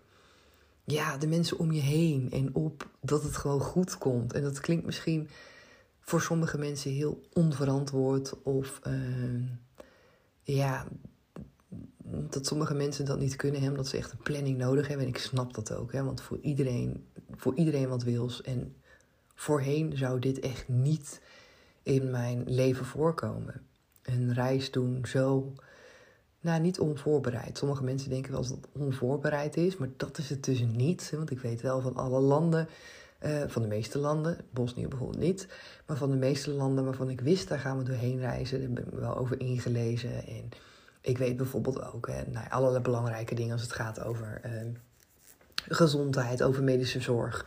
ja, 0.83 1.17
de 1.17 1.27
mensen 1.27 1.57
om 1.57 1.71
je 1.71 1.81
heen. 1.81 2.31
En 2.31 2.55
op 2.55 2.89
dat 3.01 3.23
het 3.23 3.37
gewoon 3.37 3.59
goed 3.59 3.97
komt. 3.97 4.33
En 4.33 4.41
dat 4.41 4.59
klinkt 4.59 4.85
misschien 4.85 5.29
voor 5.99 6.21
sommige 6.21 6.57
mensen 6.57 6.91
heel 6.91 7.21
onverantwoord. 7.33 8.43
Of 8.43 8.79
uh, 8.87 9.43
ja, 10.43 10.87
dat 12.05 12.45
sommige 12.45 12.73
mensen 12.73 13.05
dat 13.05 13.19
niet 13.19 13.35
kunnen 13.35 13.61
hebben. 13.61 13.79
Dat 13.79 13.87
ze 13.87 13.97
echt 13.97 14.11
een 14.11 14.23
planning 14.23 14.57
nodig 14.57 14.87
hebben. 14.87 15.05
En 15.05 15.11
ik 15.11 15.19
snap 15.19 15.53
dat 15.53 15.73
ook. 15.73 15.91
Hè, 15.91 16.03
want 16.03 16.21
voor 16.21 16.39
iedereen, 16.39 17.07
voor 17.31 17.55
iedereen 17.55 17.89
wat 17.89 18.03
wils. 18.03 18.41
En 18.41 18.75
voorheen 19.41 19.97
zou 19.97 20.19
dit 20.19 20.39
echt 20.39 20.67
niet 20.67 21.21
in 21.83 22.11
mijn 22.11 22.43
leven 22.45 22.85
voorkomen. 22.85 23.61
Een 24.01 24.33
reis 24.33 24.71
doen 24.71 25.05
zo, 25.05 25.53
nou 26.39 26.61
niet 26.61 26.79
onvoorbereid. 26.79 27.57
Sommige 27.57 27.83
mensen 27.83 28.09
denken 28.09 28.31
wel 28.31 28.41
dat 28.41 28.49
het 28.49 28.67
onvoorbereid 28.71 29.57
is, 29.57 29.77
maar 29.77 29.89
dat 29.97 30.17
is 30.17 30.29
het 30.29 30.43
dus 30.43 30.59
niet. 30.59 31.11
Want 31.15 31.31
ik 31.31 31.39
weet 31.39 31.61
wel 31.61 31.81
van 31.81 31.95
alle 31.95 32.19
landen, 32.19 32.67
uh, 33.25 33.43
van 33.47 33.61
de 33.61 33.67
meeste 33.67 33.99
landen, 33.99 34.37
Bosnië 34.49 34.87
bijvoorbeeld 34.87 35.23
niet, 35.23 35.47
maar 35.85 35.97
van 35.97 36.11
de 36.11 36.17
meeste 36.17 36.51
landen 36.51 36.85
waarvan 36.85 37.09
ik 37.09 37.21
wist, 37.21 37.47
daar 37.47 37.59
gaan 37.59 37.77
we 37.77 37.83
doorheen 37.83 38.19
reizen. 38.19 38.59
Daar 38.59 38.69
ben 38.69 38.93
ik 38.93 38.99
wel 38.99 39.17
over 39.17 39.39
ingelezen. 39.39 40.27
En 40.27 40.49
ik 41.01 41.17
weet 41.17 41.37
bijvoorbeeld 41.37 41.93
ook 41.93 42.07
hè, 42.07 42.21
nou, 42.27 42.49
allerlei 42.49 42.83
belangrijke 42.83 43.35
dingen 43.35 43.53
als 43.53 43.61
het 43.61 43.73
gaat 43.73 44.03
over 44.03 44.41
uh, 44.45 44.51
gezondheid, 45.67 46.43
over 46.43 46.63
medische 46.63 47.01
zorg. 47.01 47.45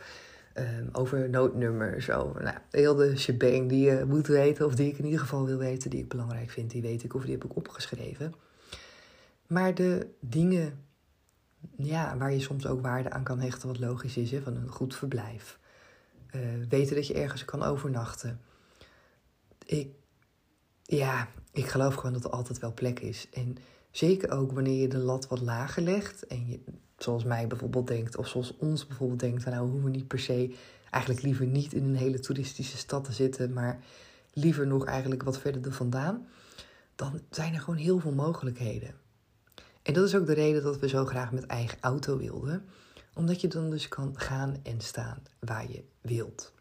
Um, 0.57 0.89
over 0.91 1.29
noodnummers, 1.29 2.09
over 2.09 2.43
nou, 2.43 2.57
heel 2.71 2.95
de 2.95 3.17
shebang 3.17 3.69
die 3.69 3.85
je 3.85 4.03
moet 4.07 4.27
weten, 4.27 4.65
of 4.65 4.75
die 4.75 4.91
ik 4.91 4.97
in 4.97 5.05
ieder 5.05 5.19
geval 5.19 5.45
wil 5.45 5.57
weten, 5.57 5.89
die 5.89 5.99
ik 5.99 6.09
belangrijk 6.09 6.49
vind, 6.49 6.71
die 6.71 6.81
weet 6.81 7.03
ik 7.03 7.13
of 7.13 7.23
die 7.23 7.31
heb 7.31 7.43
ik 7.43 7.55
opgeschreven. 7.55 8.33
Maar 9.47 9.75
de 9.75 10.07
dingen 10.19 10.85
ja, 11.77 12.17
waar 12.17 12.33
je 12.33 12.39
soms 12.39 12.67
ook 12.67 12.81
waarde 12.81 13.09
aan 13.09 13.23
kan 13.23 13.39
hechten, 13.39 13.67
wat 13.67 13.79
logisch 13.79 14.17
is, 14.17 14.31
hè, 14.31 14.41
van 14.41 14.55
een 14.55 14.69
goed 14.69 14.95
verblijf. 14.95 15.59
Uh, 16.35 16.41
weten 16.69 16.95
dat 16.95 17.07
je 17.07 17.13
ergens 17.13 17.45
kan 17.45 17.63
overnachten. 17.63 18.39
Ik, 19.65 19.89
ja, 20.83 21.27
ik 21.51 21.67
geloof 21.67 21.93
gewoon 21.93 22.13
dat 22.13 22.23
er 22.23 22.29
altijd 22.29 22.59
wel 22.59 22.73
plek 22.73 22.99
is. 22.99 23.27
En 23.33 23.57
zeker 23.91 24.31
ook 24.31 24.51
wanneer 24.51 24.81
je 24.81 24.87
de 24.87 24.97
lat 24.97 25.27
wat 25.27 25.41
lager 25.41 25.83
legt 25.83 26.27
en 26.27 26.47
je 26.47 26.59
zoals 26.97 27.23
mij 27.23 27.47
bijvoorbeeld 27.47 27.87
denkt, 27.87 28.17
of 28.17 28.27
zoals 28.27 28.57
ons 28.57 28.87
bijvoorbeeld 28.87 29.19
denkt, 29.19 29.43
van 29.43 29.51
nou 29.51 29.83
we 29.83 29.89
niet 29.89 30.07
per 30.07 30.19
se, 30.19 30.55
eigenlijk 30.89 31.23
liever 31.23 31.45
niet 31.45 31.73
in 31.73 31.83
een 31.83 31.95
hele 31.95 32.19
toeristische 32.19 32.77
stad 32.77 33.03
te 33.03 33.13
zitten, 33.13 33.53
maar 33.53 33.83
liever 34.33 34.67
nog 34.67 34.85
eigenlijk 34.85 35.23
wat 35.23 35.39
verder 35.39 35.65
er 35.65 35.73
vandaan, 35.73 36.27
dan 36.95 37.21
zijn 37.29 37.53
er 37.53 37.59
gewoon 37.59 37.79
heel 37.79 37.99
veel 37.99 38.13
mogelijkheden. 38.13 38.93
En 39.81 39.93
dat 39.93 40.07
is 40.07 40.15
ook 40.15 40.25
de 40.25 40.33
reden 40.33 40.63
dat 40.63 40.79
we 40.79 40.87
zo 40.87 41.05
graag 41.05 41.31
met 41.31 41.45
eigen 41.45 41.77
auto 41.81 42.17
wilden, 42.17 42.65
omdat 43.13 43.41
je 43.41 43.47
dan 43.47 43.69
dus 43.69 43.87
kan 43.87 44.19
gaan 44.19 44.55
en 44.63 44.81
staan 44.81 45.23
waar 45.39 45.71
je 45.71 45.83
wilt. 46.01 46.53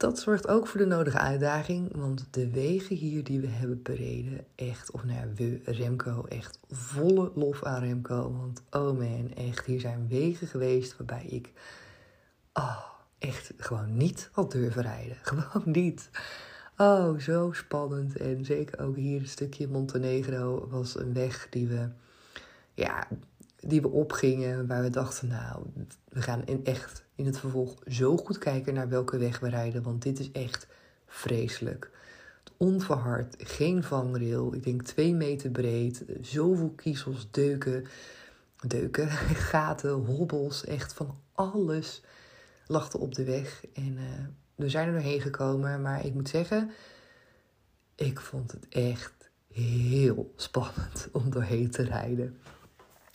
Dat 0.00 0.18
zorgt 0.18 0.48
ook 0.48 0.66
voor 0.66 0.80
de 0.80 0.86
nodige 0.86 1.18
uitdaging, 1.18 1.96
want 1.96 2.26
de 2.30 2.50
wegen 2.50 2.96
hier 2.96 3.24
die 3.24 3.40
we 3.40 3.46
hebben 3.46 3.82
bereden, 3.82 4.44
echt, 4.54 4.90
of 4.90 5.04
nou 5.04 5.34
we, 5.34 5.60
Remco, 5.64 6.24
echt 6.28 6.58
volle 6.70 7.32
lof 7.34 7.64
aan 7.64 7.82
Remco. 7.82 8.32
Want 8.32 8.62
oh 8.70 8.98
man, 8.98 9.32
echt, 9.34 9.66
hier 9.66 9.80
zijn 9.80 10.08
wegen 10.08 10.46
geweest 10.46 10.96
waarbij 10.96 11.24
ik 11.24 11.52
oh, 12.52 12.84
echt 13.18 13.52
gewoon 13.56 13.96
niet 13.96 14.28
had 14.32 14.52
durven 14.52 14.82
rijden. 14.82 15.16
Gewoon 15.22 15.72
niet. 15.72 16.10
Oh, 16.76 17.18
zo 17.18 17.52
spannend. 17.52 18.16
En 18.16 18.44
zeker 18.44 18.78
ook 18.80 18.96
hier 18.96 19.20
een 19.20 19.28
stukje 19.28 19.68
Montenegro 19.68 20.68
was 20.68 20.98
een 20.98 21.12
weg 21.12 21.46
die 21.50 21.66
we, 21.66 21.88
ja, 22.74 23.08
die 23.60 23.80
we 23.80 23.88
opgingen, 23.88 24.66
waar 24.66 24.82
we 24.82 24.90
dachten, 24.90 25.28
nou, 25.28 25.66
we 26.08 26.22
gaan 26.22 26.44
in 26.44 26.64
echt 26.64 27.04
in 27.14 27.26
het 27.26 27.38
vervolg 27.38 27.74
zo 27.86 28.16
goed 28.16 28.38
kijken 28.38 28.74
naar 28.74 28.88
welke 28.88 29.18
weg 29.18 29.38
we 29.38 29.48
rijden, 29.48 29.82
want 29.82 30.02
dit 30.02 30.18
is 30.18 30.32
echt 30.32 30.66
vreselijk. 31.06 31.90
Onverhard, 32.56 33.34
geen 33.38 33.82
vangrail, 33.82 34.54
ik 34.54 34.62
denk 34.62 34.82
twee 34.82 35.14
meter 35.14 35.50
breed, 35.50 36.04
zoveel 36.20 36.70
kiezels, 36.70 37.28
deuken, 37.30 37.86
deuken, 38.66 39.08
gaten, 39.50 39.90
hobbels, 39.90 40.64
echt 40.64 40.92
van 40.92 41.18
alles 41.32 42.02
er 42.92 43.00
op 43.00 43.14
de 43.14 43.24
weg. 43.24 43.66
En 43.74 43.92
uh, 43.92 44.02
we 44.54 44.68
zijn 44.68 44.86
er 44.86 44.92
doorheen 44.92 45.20
gekomen, 45.20 45.82
maar 45.82 46.04
ik 46.04 46.14
moet 46.14 46.28
zeggen, 46.28 46.70
ik 47.94 48.20
vond 48.20 48.52
het 48.52 48.68
echt 48.68 49.30
heel 49.52 50.32
spannend 50.36 51.08
om 51.12 51.30
doorheen 51.30 51.70
te 51.70 51.82
rijden. 51.82 52.38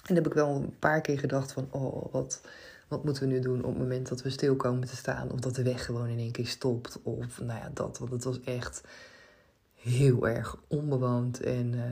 En 0.06 0.16
dan 0.16 0.24
heb 0.24 0.28
ik 0.28 0.34
wel 0.34 0.56
een 0.56 0.80
paar 0.80 1.02
keer 1.02 1.20
gedacht 1.20 1.52
van, 1.52 1.68
oh, 1.72 2.14
wat, 2.14 2.42
wat 2.88 3.04
moeten 3.04 3.24
we 3.24 3.34
nu 3.34 3.40
doen 3.40 3.64
op 3.64 3.70
het 3.70 3.78
moment 3.78 4.10
dat 4.10 4.22
we 4.22 4.30
stil 4.30 4.56
komen 4.56 4.88
te 4.88 4.96
staan? 4.96 5.32
Of 5.32 5.40
dat 5.40 5.56
de 5.56 5.64
weg 5.64 5.86
gewoon 5.86 6.08
in 6.08 6.18
één 6.18 6.32
keer 6.32 6.48
stopt. 6.48 7.00
Of 7.04 7.40
nou 7.42 7.60
ja, 7.60 7.70
dat. 7.74 7.98
Want 7.98 8.12
het 8.12 8.24
was 8.24 8.42
echt 8.42 8.84
heel 9.74 10.28
erg 10.28 10.58
onbewoond. 10.68 11.42
En 11.42 11.74
uh, 11.74 11.84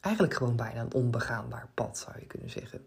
eigenlijk 0.00 0.34
gewoon 0.34 0.56
bijna 0.56 0.80
een 0.80 0.94
onbegaanbaar 0.94 1.68
pad, 1.74 1.98
zou 1.98 2.16
je 2.20 2.26
kunnen 2.26 2.50
zeggen. 2.50 2.86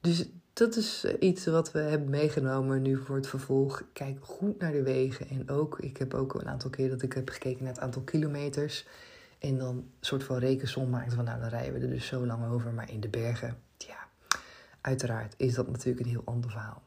Dus 0.00 0.28
dat 0.52 0.76
is 0.76 1.04
eh, 1.04 1.14
iets 1.20 1.46
wat 1.46 1.72
we 1.72 1.78
hebben 1.78 2.10
meegenomen 2.10 2.82
nu 2.82 2.96
voor 2.96 3.16
het 3.16 3.26
vervolg. 3.26 3.84
Kijk 3.92 4.18
goed 4.20 4.58
naar 4.58 4.72
de 4.72 4.82
wegen. 4.82 5.28
En 5.28 5.50
ook, 5.50 5.78
ik 5.78 5.96
heb 5.96 6.14
ook 6.14 6.34
een 6.34 6.48
aantal 6.48 6.70
keer 6.70 6.88
dat 6.88 7.02
ik 7.02 7.12
heb 7.12 7.28
gekeken 7.28 7.64
naar 7.64 7.72
het 7.72 7.82
aantal 7.82 8.02
kilometers. 8.02 8.86
En 9.38 9.58
dan 9.58 9.76
een 9.76 9.90
soort 10.00 10.24
van 10.24 10.38
rekensom 10.38 10.90
maakt 10.90 11.14
van 11.14 11.24
nou, 11.24 11.40
dan 11.40 11.48
rijden 11.48 11.74
we 11.74 11.80
er 11.80 11.90
dus 11.90 12.06
zo 12.06 12.26
lang 12.26 12.52
over. 12.52 12.72
Maar 12.72 12.90
in 12.90 13.00
de 13.00 13.08
bergen, 13.08 13.58
uiteraard 14.82 15.34
is 15.36 15.54
dat 15.54 15.70
natuurlijk 15.70 16.06
een 16.06 16.12
heel 16.12 16.22
ander 16.24 16.50
verhaal. 16.50 16.82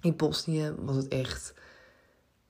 In 0.00 0.16
Bosnië 0.16 0.74
was 0.78 0.96
het 0.96 1.08
echt 1.08 1.54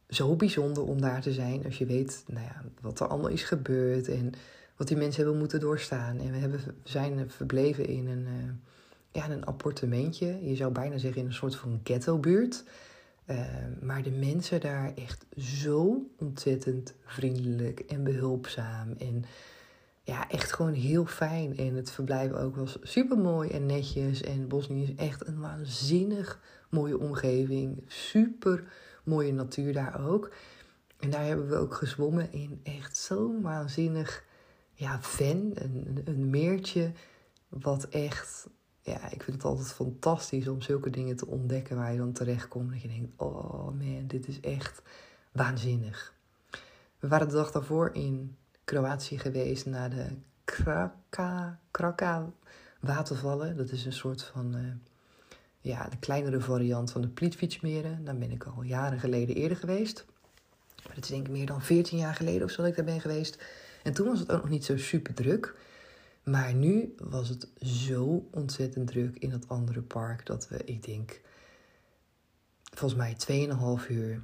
zo 0.09 0.37
bijzonder 0.37 0.83
om 0.83 1.01
daar 1.01 1.21
te 1.21 1.33
zijn. 1.33 1.65
Als 1.65 1.79
je 1.79 1.87
weet 1.87 2.25
nou 2.27 2.45
ja, 2.45 2.65
wat 2.81 3.01
er 3.01 3.07
allemaal 3.07 3.31
is 3.31 3.43
gebeurd 3.43 4.09
en 4.09 4.33
wat 4.77 4.89
die 4.89 4.97
mensen 4.97 5.23
hebben 5.23 5.41
moeten 5.41 5.61
doorstaan. 5.61 6.19
En 6.19 6.31
we 6.31 6.37
hebben, 6.37 6.61
zijn 6.83 7.31
verbleven 7.31 7.87
in 7.87 8.09
een, 8.09 8.27
uh, 8.27 8.53
ja, 9.13 9.31
een 9.31 9.45
appartementje. 9.45 10.49
Je 10.49 10.57
zou 10.57 10.73
bijna 10.73 10.99
zeggen 10.99 11.21
in 11.21 11.27
een 11.27 11.33
soort 11.33 11.57
van 11.57 11.81
ghettobuurt. 11.85 12.65
Uh, 13.27 13.39
maar 13.81 14.03
de 14.03 14.11
mensen 14.11 14.61
daar 14.61 14.93
echt 14.95 15.27
zo 15.37 16.07
ontzettend 16.19 16.95
vriendelijk 17.05 17.81
en 17.81 18.05
behulpzaam. 18.05 18.95
En 18.99 19.25
ja, 20.11 20.29
echt 20.29 20.53
gewoon 20.53 20.73
heel 20.73 21.07
fijn. 21.07 21.57
En 21.57 21.75
het 21.75 21.91
verblijf 21.91 22.33
ook 22.33 22.57
was 22.57 22.79
super 22.83 23.19
mooi 23.19 23.51
en 23.51 23.67
netjes. 23.67 24.23
En 24.23 24.49
Bosnië 24.49 24.83
is 24.83 24.95
echt 24.95 25.27
een 25.27 25.41
waanzinnig 25.41 26.41
mooie 26.71 26.99
omgeving. 26.99 27.85
Super 27.87 28.73
mooie 29.05 29.33
natuur 29.33 29.73
daar 29.73 30.07
ook. 30.07 30.33
En 30.99 31.11
daar 31.11 31.25
hebben 31.25 31.49
we 31.49 31.57
ook 31.57 31.75
gezwommen 31.75 32.33
in 32.33 32.61
echt 32.63 32.97
zo'n 32.97 33.43
waanzinnig 33.43 34.25
ja, 34.73 35.03
ven, 35.03 35.53
een, 35.55 36.03
een 36.05 36.31
meertje. 36.31 36.93
Wat 37.49 37.85
echt, 37.89 38.49
ja, 38.81 39.11
ik 39.11 39.23
vind 39.23 39.37
het 39.37 39.45
altijd 39.45 39.73
fantastisch 39.73 40.49
om 40.49 40.63
zulke 40.63 40.91
dingen 40.91 41.17
te 41.17 41.27
ontdekken 41.27 41.77
waar 41.77 41.93
je 41.93 41.99
dan 41.99 42.13
terecht 42.13 42.49
komt. 42.49 42.71
Dat 42.71 42.83
je 42.83 42.89
denkt, 42.89 43.13
oh 43.17 43.65
man, 43.65 44.05
dit 44.07 44.29
is 44.29 44.41
echt 44.41 44.83
waanzinnig. 45.33 46.15
We 46.99 47.09
waren 47.09 47.29
de 47.29 47.35
dag 47.35 47.51
daarvoor 47.51 47.91
in 47.93 48.37
Kroatië 48.71 49.19
geweest 49.19 49.67
naar 49.67 49.91
de 49.91 50.07
Kraka, 50.45 51.61
Kraka 51.71 52.33
watervallen. 52.81 53.57
Dat 53.57 53.71
is 53.71 53.85
een 53.85 53.93
soort 53.93 54.23
van 54.23 54.57
uh, 54.57 54.73
ja, 55.61 55.89
de 55.89 55.99
kleinere 55.99 56.41
variant 56.41 56.93
van 56.93 57.01
de 57.01 57.09
Plitvičmeren. 57.09 58.05
Daar 58.05 58.17
ben 58.17 58.31
ik 58.31 58.45
al 58.45 58.63
jaren 58.63 58.99
geleden 58.99 59.37
eerder 59.37 59.57
geweest. 59.57 60.05
Maar 60.85 60.95
dat 60.95 61.05
is 61.05 61.11
denk 61.11 61.27
ik 61.27 61.33
meer 61.33 61.47
dan 61.47 61.63
14 61.63 61.99
jaar 61.99 62.15
geleden 62.15 62.43
of 62.43 62.51
zo 62.51 62.63
dat 62.63 62.71
ik 62.71 62.77
daar 62.77 62.85
ben 62.85 63.01
geweest. 63.01 63.43
En 63.83 63.93
toen 63.93 64.07
was 64.07 64.19
het 64.19 64.33
ook 64.33 64.41
nog 64.41 64.51
niet 64.51 64.65
zo 64.65 64.77
super 64.77 65.15
druk. 65.15 65.55
Maar 66.23 66.55
nu 66.55 66.95
was 66.99 67.29
het 67.29 67.49
zo 67.63 68.29
ontzettend 68.31 68.87
druk 68.87 69.17
in 69.19 69.31
dat 69.31 69.49
andere 69.49 69.83
park 69.83 70.27
dat 70.27 70.49
we, 70.49 70.65
ik 70.65 70.85
denk, 70.85 71.21
volgens 72.75 73.01
mij 73.27 73.47
2,5 73.83 73.91
uur 73.91 74.23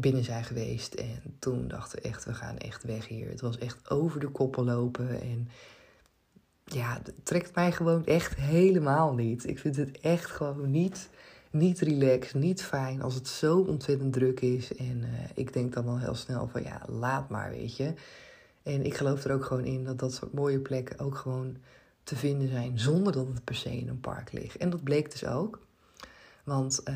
binnen 0.00 0.24
zijn 0.24 0.44
geweest. 0.44 0.94
En 0.94 1.22
toen 1.38 1.68
dachten 1.68 2.02
we 2.02 2.08
echt, 2.08 2.24
we 2.24 2.34
gaan 2.34 2.58
echt 2.58 2.84
weg 2.84 3.08
hier. 3.08 3.28
Het 3.28 3.40
was 3.40 3.58
echt 3.58 3.90
over 3.90 4.20
de 4.20 4.28
koppen 4.28 4.64
lopen. 4.64 5.20
En 5.20 5.48
ja, 6.64 7.00
het 7.02 7.24
trekt 7.24 7.54
mij 7.54 7.72
gewoon 7.72 8.06
echt 8.06 8.34
helemaal 8.34 9.14
niet. 9.14 9.48
Ik 9.48 9.58
vind 9.58 9.76
het 9.76 10.00
echt 10.00 10.30
gewoon 10.30 10.70
niet, 10.70 11.08
niet 11.50 11.80
relaxed, 11.80 12.40
niet 12.40 12.62
fijn 12.62 13.02
als 13.02 13.14
het 13.14 13.28
zo 13.28 13.58
ontzettend 13.58 14.12
druk 14.12 14.40
is. 14.40 14.74
En 14.74 14.98
uh, 14.98 15.08
ik 15.34 15.52
denk 15.52 15.72
dan 15.72 15.88
al 15.88 15.98
heel 15.98 16.14
snel 16.14 16.48
van 16.48 16.62
ja, 16.62 16.82
laat 16.86 17.28
maar, 17.28 17.50
weet 17.50 17.76
je. 17.76 17.92
En 18.62 18.84
ik 18.84 18.94
geloof 18.94 19.24
er 19.24 19.32
ook 19.32 19.44
gewoon 19.44 19.64
in 19.64 19.84
dat 19.84 19.98
dat 19.98 20.14
soort 20.14 20.32
mooie 20.32 20.60
plekken 20.60 20.98
ook 20.98 21.16
gewoon 21.16 21.56
te 22.02 22.16
vinden 22.16 22.48
zijn 22.48 22.78
zonder 22.78 23.12
dat 23.12 23.26
het 23.26 23.44
per 23.44 23.54
se 23.54 23.76
in 23.76 23.88
een 23.88 24.00
park 24.00 24.32
ligt. 24.32 24.56
En 24.56 24.70
dat 24.70 24.82
bleek 24.82 25.10
dus 25.10 25.26
ook. 25.26 25.66
Want 26.44 26.80
uh, 26.88 26.94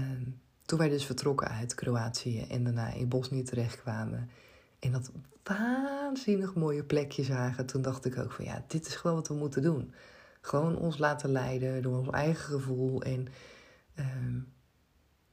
toen 0.65 0.79
wij 0.79 0.89
dus 0.89 1.05
vertrokken 1.05 1.49
uit 1.49 1.75
Kroatië 1.75 2.47
en 2.49 2.65
daarna 2.65 2.93
in 2.93 3.09
Bosnië 3.09 3.43
terechtkwamen 3.43 4.31
en 4.79 4.93
dat 4.93 5.11
waanzinnig 5.43 6.55
mooie 6.55 6.85
plekje 6.85 7.23
zagen, 7.23 7.67
toen 7.67 7.83
dacht 7.83 8.05
ik 8.05 8.19
ook 8.19 8.33
van 8.33 8.45
ja, 8.45 8.65
dit 8.67 8.87
is 8.87 8.95
gewoon 8.95 9.17
wat 9.17 9.29
we 9.29 9.35
moeten 9.35 9.63
doen. 9.63 9.93
Gewoon 10.41 10.77
ons 10.77 10.99
laten 10.99 11.31
leiden 11.31 11.83
door 11.83 11.99
ons 11.99 12.11
eigen 12.11 12.45
gevoel 12.45 13.03
en 13.03 13.29
uh, 13.99 14.07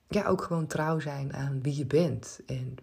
ja, 0.07 0.25
ook 0.25 0.41
gewoon 0.41 0.67
trouw 0.67 0.99
zijn 0.99 1.33
aan 1.33 1.61
wie 1.61 1.77
je 1.77 1.85
bent. 1.85 2.39
En 2.45 2.75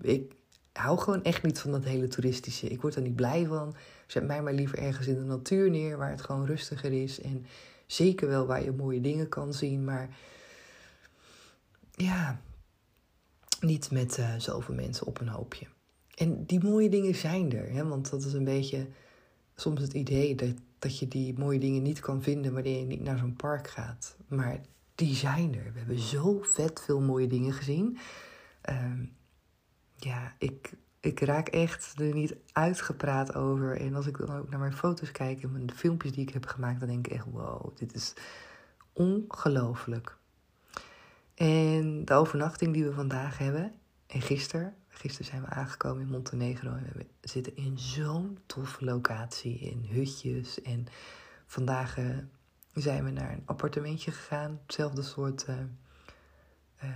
ik 0.00 0.32
hou 0.72 0.98
gewoon 0.98 1.22
echt 1.22 1.42
niet 1.42 1.58
van 1.58 1.70
dat 1.70 1.84
hele 1.84 2.08
toeristische. 2.08 2.68
Ik 2.68 2.80
word 2.80 2.94
er 2.94 3.02
niet 3.02 3.16
blij 3.16 3.46
van. 3.46 3.74
Zet 4.06 4.26
mij 4.26 4.42
maar 4.42 4.52
liever 4.52 4.78
ergens 4.78 5.06
in 5.06 5.14
de 5.14 5.24
natuur 5.24 5.70
neer 5.70 5.98
waar 5.98 6.10
het 6.10 6.22
gewoon 6.22 6.46
rustiger 6.46 6.92
is. 7.02 7.20
En 7.20 7.46
zeker 7.86 8.28
wel 8.28 8.46
waar 8.46 8.64
je 8.64 8.72
mooie 8.72 9.00
dingen 9.00 9.28
kan 9.28 9.54
zien, 9.54 9.84
maar 9.84 10.16
ja, 12.00 12.40
niet 13.60 13.90
met 13.90 14.18
uh, 14.18 14.34
zoveel 14.38 14.74
mensen 14.74 15.06
op 15.06 15.20
een 15.20 15.28
hoopje. 15.28 15.66
En 16.14 16.44
die 16.46 16.64
mooie 16.64 16.88
dingen 16.88 17.14
zijn 17.14 17.52
er, 17.52 17.72
hè? 17.72 17.86
want 17.86 18.10
dat 18.10 18.24
is 18.24 18.32
een 18.32 18.44
beetje 18.44 18.88
soms 19.54 19.80
het 19.80 19.92
idee 19.92 20.34
dat, 20.34 20.54
dat 20.78 20.98
je 20.98 21.08
die 21.08 21.38
mooie 21.38 21.58
dingen 21.58 21.82
niet 21.82 22.00
kan 22.00 22.22
vinden 22.22 22.52
wanneer 22.52 22.78
je 22.78 22.86
niet 22.86 23.02
naar 23.02 23.18
zo'n 23.18 23.36
park 23.36 23.68
gaat. 23.68 24.16
Maar 24.28 24.60
die 24.94 25.14
zijn 25.14 25.54
er. 25.54 25.72
We 25.72 25.78
hebben 25.78 25.98
zo 25.98 26.40
vet 26.42 26.80
veel 26.80 27.00
mooie 27.00 27.26
dingen 27.26 27.52
gezien. 27.52 27.98
Uh, 28.70 28.92
ja, 29.96 30.34
ik, 30.38 30.72
ik 31.00 31.20
raak 31.20 31.48
echt 31.48 31.94
er 31.98 32.14
niet 32.14 32.36
uitgepraat 32.52 33.34
over. 33.34 33.80
En 33.80 33.94
als 33.94 34.06
ik 34.06 34.18
dan 34.18 34.36
ook 34.36 34.50
naar 34.50 34.58
mijn 34.58 34.72
foto's 34.72 35.10
kijk 35.10 35.42
en 35.42 35.66
de 35.66 35.74
filmpjes 35.74 36.12
die 36.12 36.26
ik 36.26 36.32
heb 36.32 36.46
gemaakt, 36.46 36.80
dan 36.80 36.88
denk 36.88 37.06
ik 37.06 37.12
echt: 37.12 37.24
wow, 37.24 37.76
dit 37.76 37.94
is 37.94 38.14
ongelooflijk. 38.92 40.18
En 41.40 42.04
de 42.04 42.14
overnachting 42.14 42.72
die 42.72 42.84
we 42.84 42.92
vandaag 42.92 43.38
hebben, 43.38 43.72
en 44.06 44.20
gisteren, 44.20 44.74
gisteren 44.88 45.26
zijn 45.26 45.42
we 45.42 45.48
aangekomen 45.48 46.02
in 46.02 46.08
Montenegro 46.08 46.70
en 46.70 46.92
we 46.94 47.06
zitten 47.20 47.56
in 47.56 47.78
zo'n 47.78 48.38
toffe 48.46 48.84
locatie, 48.84 49.58
in 49.58 49.86
hutjes. 49.88 50.62
En 50.62 50.86
vandaag 51.46 51.98
uh, 51.98 52.18
zijn 52.74 53.04
we 53.04 53.10
naar 53.10 53.32
een 53.32 53.42
appartementje 53.44 54.10
gegaan, 54.10 54.60
hetzelfde 54.66 55.02
soort 55.02 55.46
uh, 55.48 55.56
uh, 56.84 56.90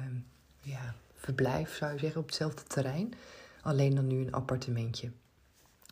ja, 0.61 0.94
verblijf, 1.14 1.74
zou 1.74 1.92
je 1.92 1.98
zeggen, 1.98 2.20
op 2.20 2.26
hetzelfde 2.26 2.62
terrein. 2.62 3.14
Alleen 3.62 3.94
dan 3.94 4.07
nu 4.07 4.20
een 4.20 4.33
appartementje. 4.33 5.11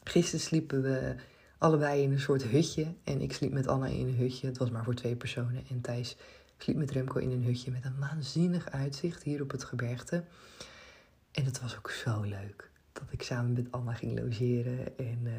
Gisteren 0.04 0.40
sliepen 0.40 0.82
we 0.82 1.14
allebei 1.58 2.02
in 2.02 2.12
een 2.12 2.20
soort 2.20 2.42
hutje. 2.42 2.94
En 3.04 3.20
ik 3.20 3.32
sliep 3.32 3.52
met 3.52 3.66
Anna 3.66 3.86
in 3.86 4.06
een 4.06 4.16
hutje. 4.16 4.46
Het 4.46 4.58
was 4.58 4.70
maar 4.70 4.84
voor 4.84 4.94
twee 4.94 5.16
personen. 5.16 5.64
En 5.68 5.80
Thijs 5.80 6.16
sliep 6.62 6.76
met 6.76 6.90
Remco 6.90 7.18
in 7.18 7.30
een 7.30 7.44
hutje 7.44 7.70
met 7.70 7.84
een 7.84 7.98
waanzinnig 7.98 8.70
uitzicht 8.70 9.22
hier 9.22 9.42
op 9.42 9.50
het 9.50 9.64
gebergte. 9.64 10.24
En 11.30 11.44
het 11.44 11.60
was 11.60 11.76
ook 11.76 11.90
zo 11.90 12.20
leuk 12.20 12.70
dat 12.92 13.04
ik 13.10 13.22
samen 13.22 13.52
met 13.52 13.72
Anna 13.72 13.94
ging 13.94 14.18
logeren. 14.20 14.98
En 14.98 15.18
uh, 15.22 15.32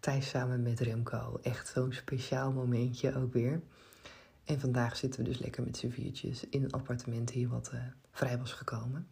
Thijs 0.00 0.28
samen 0.28 0.62
met 0.62 0.80
Remco. 0.80 1.38
Echt 1.42 1.68
zo'n 1.68 1.92
speciaal 1.92 2.52
momentje 2.52 3.16
ook 3.16 3.32
weer. 3.32 3.60
En 4.44 4.60
vandaag 4.60 4.96
zitten 4.96 5.22
we 5.22 5.28
dus 5.28 5.38
lekker 5.38 5.62
met 5.62 5.76
z'n 5.76 5.90
viertjes 5.90 6.48
in 6.48 6.64
een 6.64 6.72
appartement 6.72 7.30
hier 7.30 7.48
wat 7.48 7.70
uh, 7.74 7.80
vrij 8.10 8.38
was 8.38 8.52
gekomen. 8.52 9.08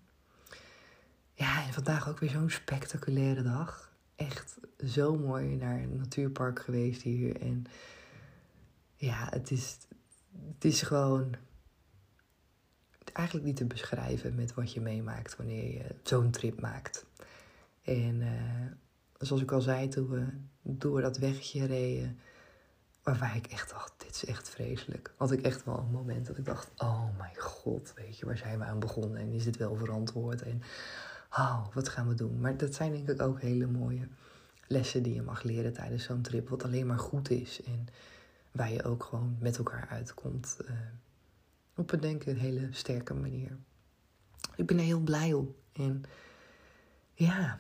Ja, 1.34 1.66
en 1.66 1.72
vandaag 1.72 2.08
ook 2.08 2.18
weer 2.18 2.30
zo'n 2.30 2.50
spectaculaire 2.50 3.42
dag. 3.42 3.92
Echt 4.16 4.58
zo 4.87 5.16
mooi 5.16 5.56
naar 5.56 5.82
een 5.82 5.96
natuurpark 5.96 6.61
geweest 6.61 7.02
hier. 7.02 7.40
En 7.40 7.64
ja, 8.96 9.28
het 9.30 9.50
is, 9.50 9.76
het 10.46 10.64
is 10.64 10.83
gewoon 10.83 11.35
eigenlijk 13.12 13.46
niet 13.46 13.57
te 13.57 13.64
beschrijven 13.64 14.35
met 14.35 14.55
wat 14.55 14.72
je 14.72 14.81
meemaakt 14.81 15.37
wanneer 15.37 15.72
je 15.72 15.94
zo'n 16.03 16.31
trip 16.31 16.61
maakt. 16.61 17.07
En 17.83 18.20
uh, 18.20 18.66
zoals 19.18 19.42
ik 19.42 19.53
al 19.53 19.61
zei, 19.61 19.88
toen 19.88 20.09
we 20.09 20.27
door 20.62 21.01
dat 21.01 21.18
weggetje 21.18 21.66
reden, 21.66 22.18
waarbij 23.03 23.37
ik 23.37 23.46
echt 23.46 23.70
dacht, 23.70 23.92
dit 23.96 24.14
is 24.14 24.24
echt 24.24 24.48
vreselijk. 24.48 25.12
Had 25.16 25.33
ik 25.33 25.42
echt 25.42 25.64
wel 25.64 25.79
een 25.79 25.90
moment 25.90 26.27
dat 26.27 26.38
ik 26.38 26.44
dacht, 26.44 26.70
oh 26.77 27.18
mijn 27.18 27.37
god, 27.37 27.92
weet 27.94 28.18
je, 28.18 28.27
waar 28.27 28.37
zijn 28.37 28.59
we 28.59 28.64
aan 28.64 28.79
begonnen 28.79 29.20
en 29.20 29.33
is 29.33 29.44
dit 29.44 29.57
wel 29.57 29.77
verantwoord? 29.77 30.42
En 30.42 30.62
oh, 31.31 31.66
wat 31.74 31.88
gaan 31.88 32.09
we 32.09 32.14
doen? 32.14 32.40
Maar 32.40 32.57
dat 32.57 32.74
zijn 32.74 32.92
denk 32.92 33.09
ik 33.09 33.22
ook 33.22 33.40
hele 33.40 33.66
mooie 33.66 34.09
lessen 34.66 35.03
die 35.03 35.14
je 35.14 35.22
mag 35.22 35.42
leren 35.42 35.72
tijdens 35.72 36.05
zo'n 36.05 36.22
trip. 36.22 36.48
Wat 36.48 36.64
alleen 36.64 36.87
maar 36.87 36.98
goed 36.98 37.31
is. 37.31 37.62
En 37.62 37.87
waar 38.52 38.72
je 38.72 38.84
ook 38.84 39.04
gewoon 39.04 39.37
met 39.40 39.56
elkaar 39.58 39.88
uitkomt. 39.90 40.56
Uh, 40.62 40.70
op 41.74 41.92
een 41.92 42.00
denk 42.00 42.20
ik 42.20 42.26
een 42.26 42.40
hele 42.40 42.68
sterke 42.70 43.14
manier. 43.14 43.56
Ik 44.56 44.66
ben 44.66 44.78
er 44.78 44.84
heel 44.84 45.00
blij 45.00 45.32
om. 45.32 45.54
En 45.72 46.02
ja, 47.14 47.58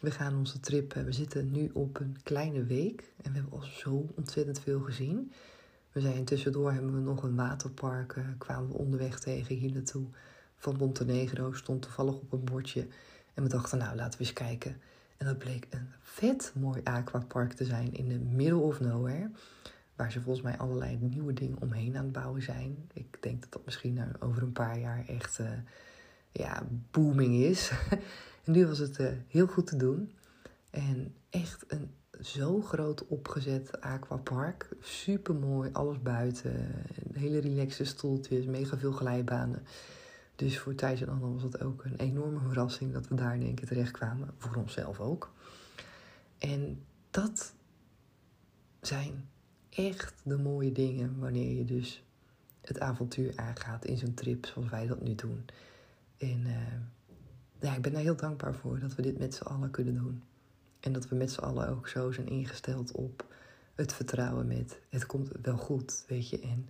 we 0.00 0.10
gaan 0.10 0.36
onze 0.36 0.60
trip. 0.60 0.92
We 0.92 1.12
zitten 1.12 1.52
nu 1.52 1.70
op 1.72 2.00
een 2.00 2.16
kleine 2.22 2.64
week. 2.64 3.12
En 3.22 3.32
we 3.32 3.38
hebben 3.38 3.58
al 3.58 3.66
zo 3.66 4.06
ontzettend 4.14 4.60
veel 4.60 4.80
gezien. 4.80 5.32
We 5.92 6.00
zijn 6.00 6.24
tussendoor 6.24 6.72
hebben 6.72 6.94
we 6.94 7.00
nog 7.00 7.22
een 7.22 7.36
waterpark. 7.36 8.14
Uh, 8.14 8.24
kwamen 8.38 8.68
we 8.68 8.76
onderweg 8.76 9.20
tegen 9.20 9.56
hier 9.56 9.72
naartoe 9.72 10.06
van 10.56 10.76
Montenegro 10.76 11.52
stond 11.52 11.82
toevallig 11.82 12.14
op 12.14 12.32
een 12.32 12.44
bordje. 12.44 12.86
En 13.34 13.42
we 13.42 13.48
dachten, 13.48 13.78
nou 13.78 13.96
laten 13.96 14.18
we 14.18 14.24
eens 14.24 14.34
kijken. 14.34 14.80
En 15.16 15.26
dat 15.26 15.38
bleek 15.38 15.66
een 15.70 15.88
vet 16.00 16.52
mooi 16.54 16.80
aquapark 16.84 17.52
te 17.52 17.64
zijn 17.64 17.92
in 17.92 18.08
de 18.08 18.18
middle 18.18 18.58
of 18.58 18.80
nowhere. 18.80 19.30
Waar 19.96 20.12
ze 20.12 20.20
volgens 20.20 20.44
mij 20.44 20.58
allerlei 20.58 20.96
nieuwe 21.00 21.32
dingen 21.32 21.60
omheen 21.60 21.96
aan 21.96 22.04
het 22.04 22.12
bouwen 22.12 22.42
zijn. 22.42 22.88
Ik 22.92 23.22
denk 23.22 23.40
dat 23.40 23.52
dat 23.52 23.64
misschien 23.64 23.94
nou 23.94 24.08
over 24.18 24.42
een 24.42 24.52
paar 24.52 24.78
jaar 24.78 25.04
echt 25.08 25.38
uh, 25.38 25.50
ja, 26.30 26.66
booming 26.90 27.34
is. 27.34 27.72
en 28.44 28.52
nu 28.52 28.66
was 28.66 28.78
het 28.78 28.98
uh, 28.98 29.08
heel 29.28 29.46
goed 29.46 29.66
te 29.66 29.76
doen. 29.76 30.12
En 30.70 31.14
echt 31.30 31.64
een 31.68 31.90
zo 32.20 32.60
groot 32.60 33.06
opgezet 33.06 33.80
aquapark. 33.80 34.68
Super 34.80 35.34
mooi, 35.34 35.70
alles 35.72 36.02
buiten. 36.02 36.84
Hele 37.12 37.38
relaxe 37.38 37.84
stoeltjes, 37.84 38.44
mega 38.44 38.78
veel 38.78 38.92
glijbanen. 38.92 39.62
Dus 40.36 40.58
voor 40.58 40.74
Thijs 40.74 41.00
en 41.00 41.08
Anne 41.08 41.32
was 41.32 41.42
het 41.42 41.62
ook 41.62 41.84
een 41.84 41.96
enorme 41.96 42.38
verrassing 42.38 42.92
dat 42.92 43.08
we 43.08 43.14
daar 43.14 43.34
in 43.34 43.42
één 43.42 43.54
keer 43.54 43.66
terecht 43.66 43.90
kwamen. 43.90 44.34
Voor 44.36 44.54
onszelf 44.54 45.00
ook. 45.00 45.32
En 46.38 46.84
dat 47.10 47.54
zijn 48.80 49.28
echt 49.76 50.14
de 50.22 50.38
mooie 50.38 50.72
dingen 50.72 51.18
wanneer 51.18 51.56
je 51.56 51.64
dus 51.64 52.02
het 52.60 52.80
avontuur 52.80 53.32
aangaat 53.36 53.84
in 53.84 53.96
zo'n 53.96 54.14
trip 54.14 54.46
zoals 54.46 54.68
wij 54.68 54.86
dat 54.86 55.02
nu 55.02 55.14
doen. 55.14 55.44
En 56.16 56.40
uh, 56.46 56.56
ja, 57.60 57.74
ik 57.74 57.82
ben 57.82 57.92
daar 57.92 58.02
heel 58.02 58.16
dankbaar 58.16 58.54
voor 58.54 58.78
dat 58.78 58.94
we 58.94 59.02
dit 59.02 59.18
met 59.18 59.34
z'n 59.34 59.42
allen 59.42 59.70
kunnen 59.70 59.94
doen. 59.94 60.22
En 60.80 60.92
dat 60.92 61.08
we 61.08 61.16
met 61.16 61.32
z'n 61.32 61.40
allen 61.40 61.68
ook 61.68 61.88
zo 61.88 62.12
zijn 62.12 62.28
ingesteld 62.28 62.92
op 62.92 63.34
het 63.74 63.92
vertrouwen 63.92 64.46
met 64.46 64.80
het 64.88 65.06
komt 65.06 65.30
wel 65.42 65.56
goed, 65.56 66.04
weet 66.08 66.28
je. 66.28 66.40
En 66.40 66.68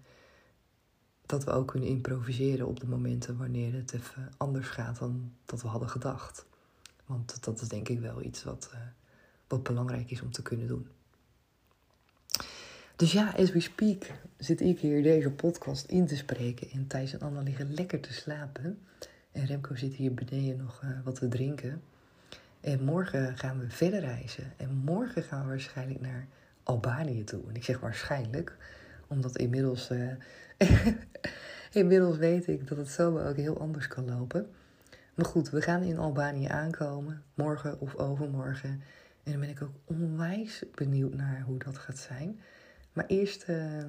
dat 1.26 1.44
we 1.44 1.50
ook 1.50 1.68
kunnen 1.68 1.88
improviseren 1.88 2.66
op 2.66 2.80
de 2.80 2.86
momenten 2.86 3.36
wanneer 3.36 3.72
het 3.72 3.92
even 3.92 4.32
anders 4.36 4.68
gaat 4.68 4.98
dan 4.98 5.32
dat 5.44 5.62
we 5.62 5.68
hadden 5.68 5.88
gedacht. 5.88 6.46
Want 7.06 7.44
dat 7.44 7.60
is 7.60 7.68
denk 7.68 7.88
ik 7.88 8.00
wel 8.00 8.22
iets 8.22 8.44
wat, 8.44 8.70
uh, 8.74 8.80
wat 9.48 9.62
belangrijk 9.62 10.10
is 10.10 10.22
om 10.22 10.30
te 10.30 10.42
kunnen 10.42 10.66
doen. 10.66 10.88
Dus 12.96 13.12
ja, 13.12 13.32
as 13.36 13.52
we 13.52 13.60
speak 13.60 14.04
zit 14.36 14.60
ik 14.60 14.78
hier 14.78 15.02
deze 15.02 15.30
podcast 15.30 15.84
in 15.86 16.06
te 16.06 16.16
spreken. 16.16 16.70
En 16.70 16.86
Thijs 16.86 17.12
en 17.12 17.20
Anna 17.20 17.40
liggen 17.40 17.74
lekker 17.74 18.00
te 18.00 18.12
slapen. 18.12 18.78
En 19.32 19.46
Remco 19.46 19.74
zit 19.74 19.94
hier 19.94 20.14
beneden 20.14 20.56
nog 20.56 20.82
uh, 20.84 20.90
wat 21.04 21.14
te 21.14 21.28
drinken. 21.28 21.82
En 22.60 22.84
morgen 22.84 23.36
gaan 23.38 23.58
we 23.58 23.70
verder 23.70 24.00
reizen. 24.00 24.52
En 24.56 24.82
morgen 24.84 25.22
gaan 25.22 25.42
we 25.42 25.48
waarschijnlijk 25.48 26.00
naar 26.00 26.26
Albanië 26.62 27.24
toe. 27.24 27.42
En 27.48 27.54
ik 27.54 27.64
zeg 27.64 27.80
waarschijnlijk, 27.80 28.56
omdat 29.06 29.38
inmiddels, 29.38 29.90
uh, 29.90 30.12
inmiddels 31.72 32.16
weet 32.16 32.46
ik 32.46 32.68
dat 32.68 32.78
het 32.78 32.88
zo 32.88 33.18
ook 33.18 33.36
heel 33.36 33.60
anders 33.60 33.88
kan 33.88 34.04
lopen. 34.04 34.50
Maar 35.14 35.26
goed, 35.26 35.50
we 35.50 35.62
gaan 35.62 35.82
in 35.82 35.98
Albanië 35.98 36.46
aankomen, 36.46 37.22
morgen 37.34 37.80
of 37.80 37.94
overmorgen. 37.94 38.82
En 39.22 39.32
dan 39.32 39.40
ben 39.40 39.50
ik 39.50 39.62
ook 39.62 39.74
onwijs 39.84 40.62
benieuwd 40.74 41.14
naar 41.14 41.42
hoe 41.46 41.58
dat 41.58 41.78
gaat 41.78 41.98
zijn. 41.98 42.40
Maar 42.96 43.06
eerst, 43.06 43.48
uh, 43.48 43.84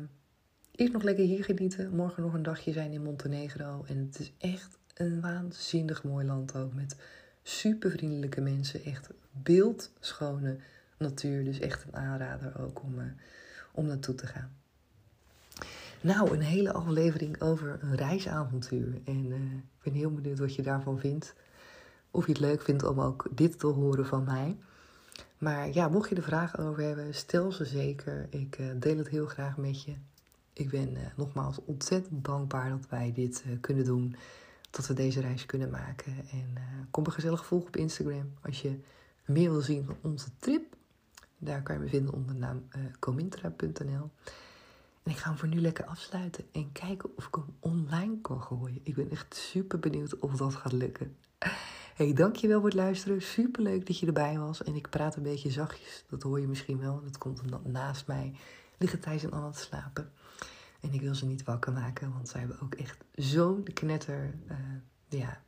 eerst 0.72 0.94
nog 0.94 1.04
lekker 1.04 1.26
hier 1.26 1.44
genieten. 1.44 1.96
Morgen 1.96 2.24
nog 2.24 2.34
een 2.34 2.44
dagje 2.44 2.72
zijn 2.72 2.92
in 2.92 3.04
Montenegro. 3.04 3.84
En 3.88 3.98
het 3.98 4.20
is 4.20 4.34
echt 4.38 4.78
een 4.94 5.22
waanzinnig 5.22 6.04
mooi 6.04 6.26
land 6.26 6.56
ook. 6.56 6.74
Met 6.74 6.96
super 7.44 7.92
vriendelijke 7.92 8.42
mensen. 8.42 8.84
Echt 8.84 9.10
beeldschone 9.32 10.58
natuur. 10.98 11.44
Dus 11.44 11.60
echt 11.60 11.84
een 11.84 11.96
aanrader 11.96 12.62
ook 12.62 12.84
om, 12.84 13.00
uh, 13.00 13.06
om 13.72 13.86
naartoe 13.86 14.16
te 14.16 14.28
gaan. 14.28 14.52
Nou, 16.02 16.34
een 16.34 16.42
hele 16.42 16.74
aflevering 16.74 17.42
over 17.42 17.78
een 17.82 17.96
reisavontuur. 17.96 19.02
En 19.06 19.26
uh, 19.26 19.36
ik 19.54 19.84
ben 19.84 19.94
heel 19.94 20.14
benieuwd 20.14 20.40
wat 20.40 20.56
je 20.56 20.62
daarvan 20.62 21.00
vindt. 21.00 21.36
Of 22.12 22.26
je 22.26 22.32
het 22.32 22.42
leuk 22.42 22.62
vindt 22.62 22.84
om 22.84 23.00
ook 23.00 23.28
dit 23.32 23.60
te 23.60 23.68
horen 23.68 24.06
van 24.06 24.24
mij. 24.24 24.58
Maar 25.38 25.74
ja, 25.74 25.88
mocht 25.88 26.10
je 26.10 26.16
er 26.16 26.24
vragen 26.24 26.60
over 26.60 26.84
hebben, 26.84 27.16
stel 27.16 27.52
ze 27.52 27.66
zeker. 27.66 28.28
Ik 28.30 28.58
uh, 28.58 28.68
deel 28.76 28.98
het 28.98 29.08
heel 29.08 29.26
graag 29.26 29.58
met 29.58 29.84
je. 29.84 29.94
Ik 30.54 30.70
ben 30.70 30.92
uh, 30.92 31.00
nogmaals 31.16 31.60
ontzettend 31.66 32.26
dankbaar 32.26 32.70
dat 32.70 32.90
wij 32.90 33.12
dit 33.14 33.44
uh, 33.48 33.58
kunnen 33.62 33.86
doen. 33.86 34.16
Dat 34.70 34.88
we 34.88 34.94
deze 34.94 35.22
reis 35.22 35.46
kunnen 35.46 35.70
maken. 35.70 36.14
En 36.32 36.58
kom 36.92 37.06
een 37.06 37.12
gezellig 37.12 37.46
volgen 37.46 37.68
op 37.68 37.76
Instagram 37.76 38.34
als 38.42 38.62
je 38.62 38.80
meer 39.26 39.52
wil 39.52 39.62
zien 39.62 39.86
van 39.86 39.98
onze 40.02 40.30
trip. 40.40 40.76
Daar 41.38 41.64
kan 41.64 41.76
je 41.76 41.82
me 41.82 41.88
vinden 41.88 42.14
onder 42.14 42.34
de 42.34 42.40
naam 42.40 42.68
comintra.nl. 43.00 44.10
En 45.04 45.12
ik 45.12 45.18
ga 45.18 45.30
hem 45.30 45.38
voor 45.38 45.48
nu 45.48 45.62
lekker 45.62 45.86
afsluiten 45.86 46.44
en 46.52 46.72
kijken 46.72 47.10
of 47.16 47.28
ik 47.28 47.36
hem 47.36 47.56
online 47.60 48.22
kan 48.22 48.42
gooien. 48.42 48.80
Ik 48.84 48.96
ben 48.96 49.12
echt 49.12 49.36
super 49.36 49.80
benieuwd 49.80 50.20
of 50.20 50.36
dat 50.36 50.56
gaat 50.56 50.72
lukken. 50.72 51.16
Hey, 51.98 52.14
dankjewel 52.14 52.60
voor 52.60 52.70
het 52.70 52.78
luisteren. 52.78 53.22
Super 53.22 53.62
leuk 53.62 53.86
dat 53.88 54.00
je 54.00 54.06
erbij 54.06 54.38
was. 54.40 54.64
En 54.64 54.76
ik 54.76 54.90
praat 54.90 55.16
een 55.16 55.24
beetje 55.24 55.52
zachtjes. 55.52 56.04
Dat 56.10 56.24
hoor 56.24 56.40
je 56.40 56.48
misschien 56.48 56.80
wel. 56.80 57.02
Dat 57.04 57.18
komt 57.18 57.42
omdat 57.42 57.66
naast 57.66 58.08
mij 58.08 58.34
liggen 58.78 59.00
Thijs 59.00 59.24
en 59.24 59.32
Anna 59.32 59.50
te 59.50 59.60
slapen. 59.60 60.12
En 60.82 60.94
ik 60.94 61.02
wil 61.02 61.16
ze 61.16 61.26
niet 61.26 61.44
wakker 61.44 61.74
maken, 61.74 62.14
want 62.14 62.30
zij 62.30 62.40
hebben 62.40 62.62
ook 62.62 62.76
echt 62.76 62.98
zo'n 63.16 63.64
knetter, 63.74 64.34
uh, 64.50 64.58
ja, 65.20 65.42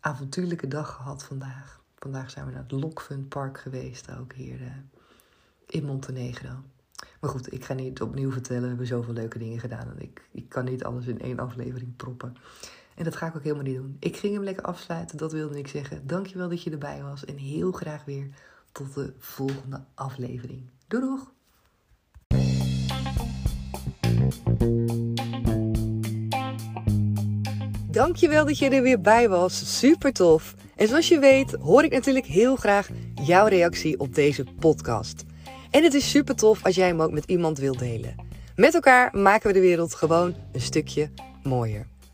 avontuurlijke 0.00 0.68
dag 0.68 0.94
gehad 0.94 1.24
vandaag. 1.24 1.80
Vandaag 1.98 2.30
zijn 2.30 2.46
we 2.46 2.52
naar 2.52 2.62
het 2.62 2.72
Lokfund 2.72 3.28
Park 3.28 3.60
geweest, 3.60 4.16
ook 4.18 4.32
hier 4.32 4.60
uh, 4.60 4.66
in 5.66 5.84
Montenegro. 5.84 6.54
Maar 7.20 7.30
goed, 7.30 7.52
ik 7.52 7.64
ga 7.64 7.74
niet 7.74 8.00
opnieuw 8.00 8.32
vertellen. 8.32 8.62
We 8.62 8.68
hebben 8.68 8.86
zoveel 8.86 9.14
leuke 9.14 9.38
dingen 9.38 9.60
gedaan. 9.60 9.90
En 9.90 10.02
ik, 10.02 10.28
ik 10.30 10.48
kan 10.48 10.64
niet 10.64 10.84
alles 10.84 11.06
in 11.06 11.20
één 11.20 11.38
aflevering 11.38 11.96
proppen. 11.96 12.36
En 13.00 13.06
dat 13.06 13.16
ga 13.16 13.26
ik 13.26 13.36
ook 13.36 13.42
helemaal 13.42 13.64
niet 13.64 13.76
doen. 13.76 13.96
Ik 14.00 14.16
ging 14.16 14.34
hem 14.34 14.42
lekker 14.42 14.64
afsluiten, 14.64 15.16
dat 15.16 15.32
wilde 15.32 15.58
ik 15.58 15.68
zeggen. 15.68 16.06
Dankjewel 16.06 16.48
dat 16.48 16.62
je 16.62 16.70
erbij 16.70 17.02
was. 17.02 17.24
En 17.24 17.36
heel 17.36 17.72
graag 17.72 18.04
weer 18.04 18.28
tot 18.72 18.94
de 18.94 19.12
volgende 19.18 19.84
aflevering. 19.94 20.62
Doei 20.88 21.02
doeg! 21.02 21.32
Dankjewel 27.90 28.44
dat 28.44 28.58
je 28.58 28.68
er 28.68 28.82
weer 28.82 29.00
bij 29.00 29.28
was. 29.28 29.78
Super 29.78 30.12
tof. 30.12 30.54
En 30.76 30.88
zoals 30.88 31.08
je 31.08 31.18
weet 31.18 31.52
hoor 31.52 31.84
ik 31.84 31.92
natuurlijk 31.92 32.26
heel 32.26 32.56
graag 32.56 32.88
jouw 33.14 33.46
reactie 33.46 34.00
op 34.00 34.14
deze 34.14 34.44
podcast. 34.58 35.24
En 35.70 35.82
het 35.82 35.94
is 35.94 36.10
super 36.10 36.36
tof 36.36 36.64
als 36.64 36.74
jij 36.74 36.86
hem 36.86 37.02
ook 37.02 37.12
met 37.12 37.24
iemand 37.24 37.58
wilt 37.58 37.78
delen. 37.78 38.14
Met 38.56 38.74
elkaar 38.74 39.16
maken 39.16 39.46
we 39.46 39.52
de 39.52 39.60
wereld 39.60 39.94
gewoon 39.94 40.34
een 40.52 40.60
stukje 40.60 41.10
mooier. 41.42 41.86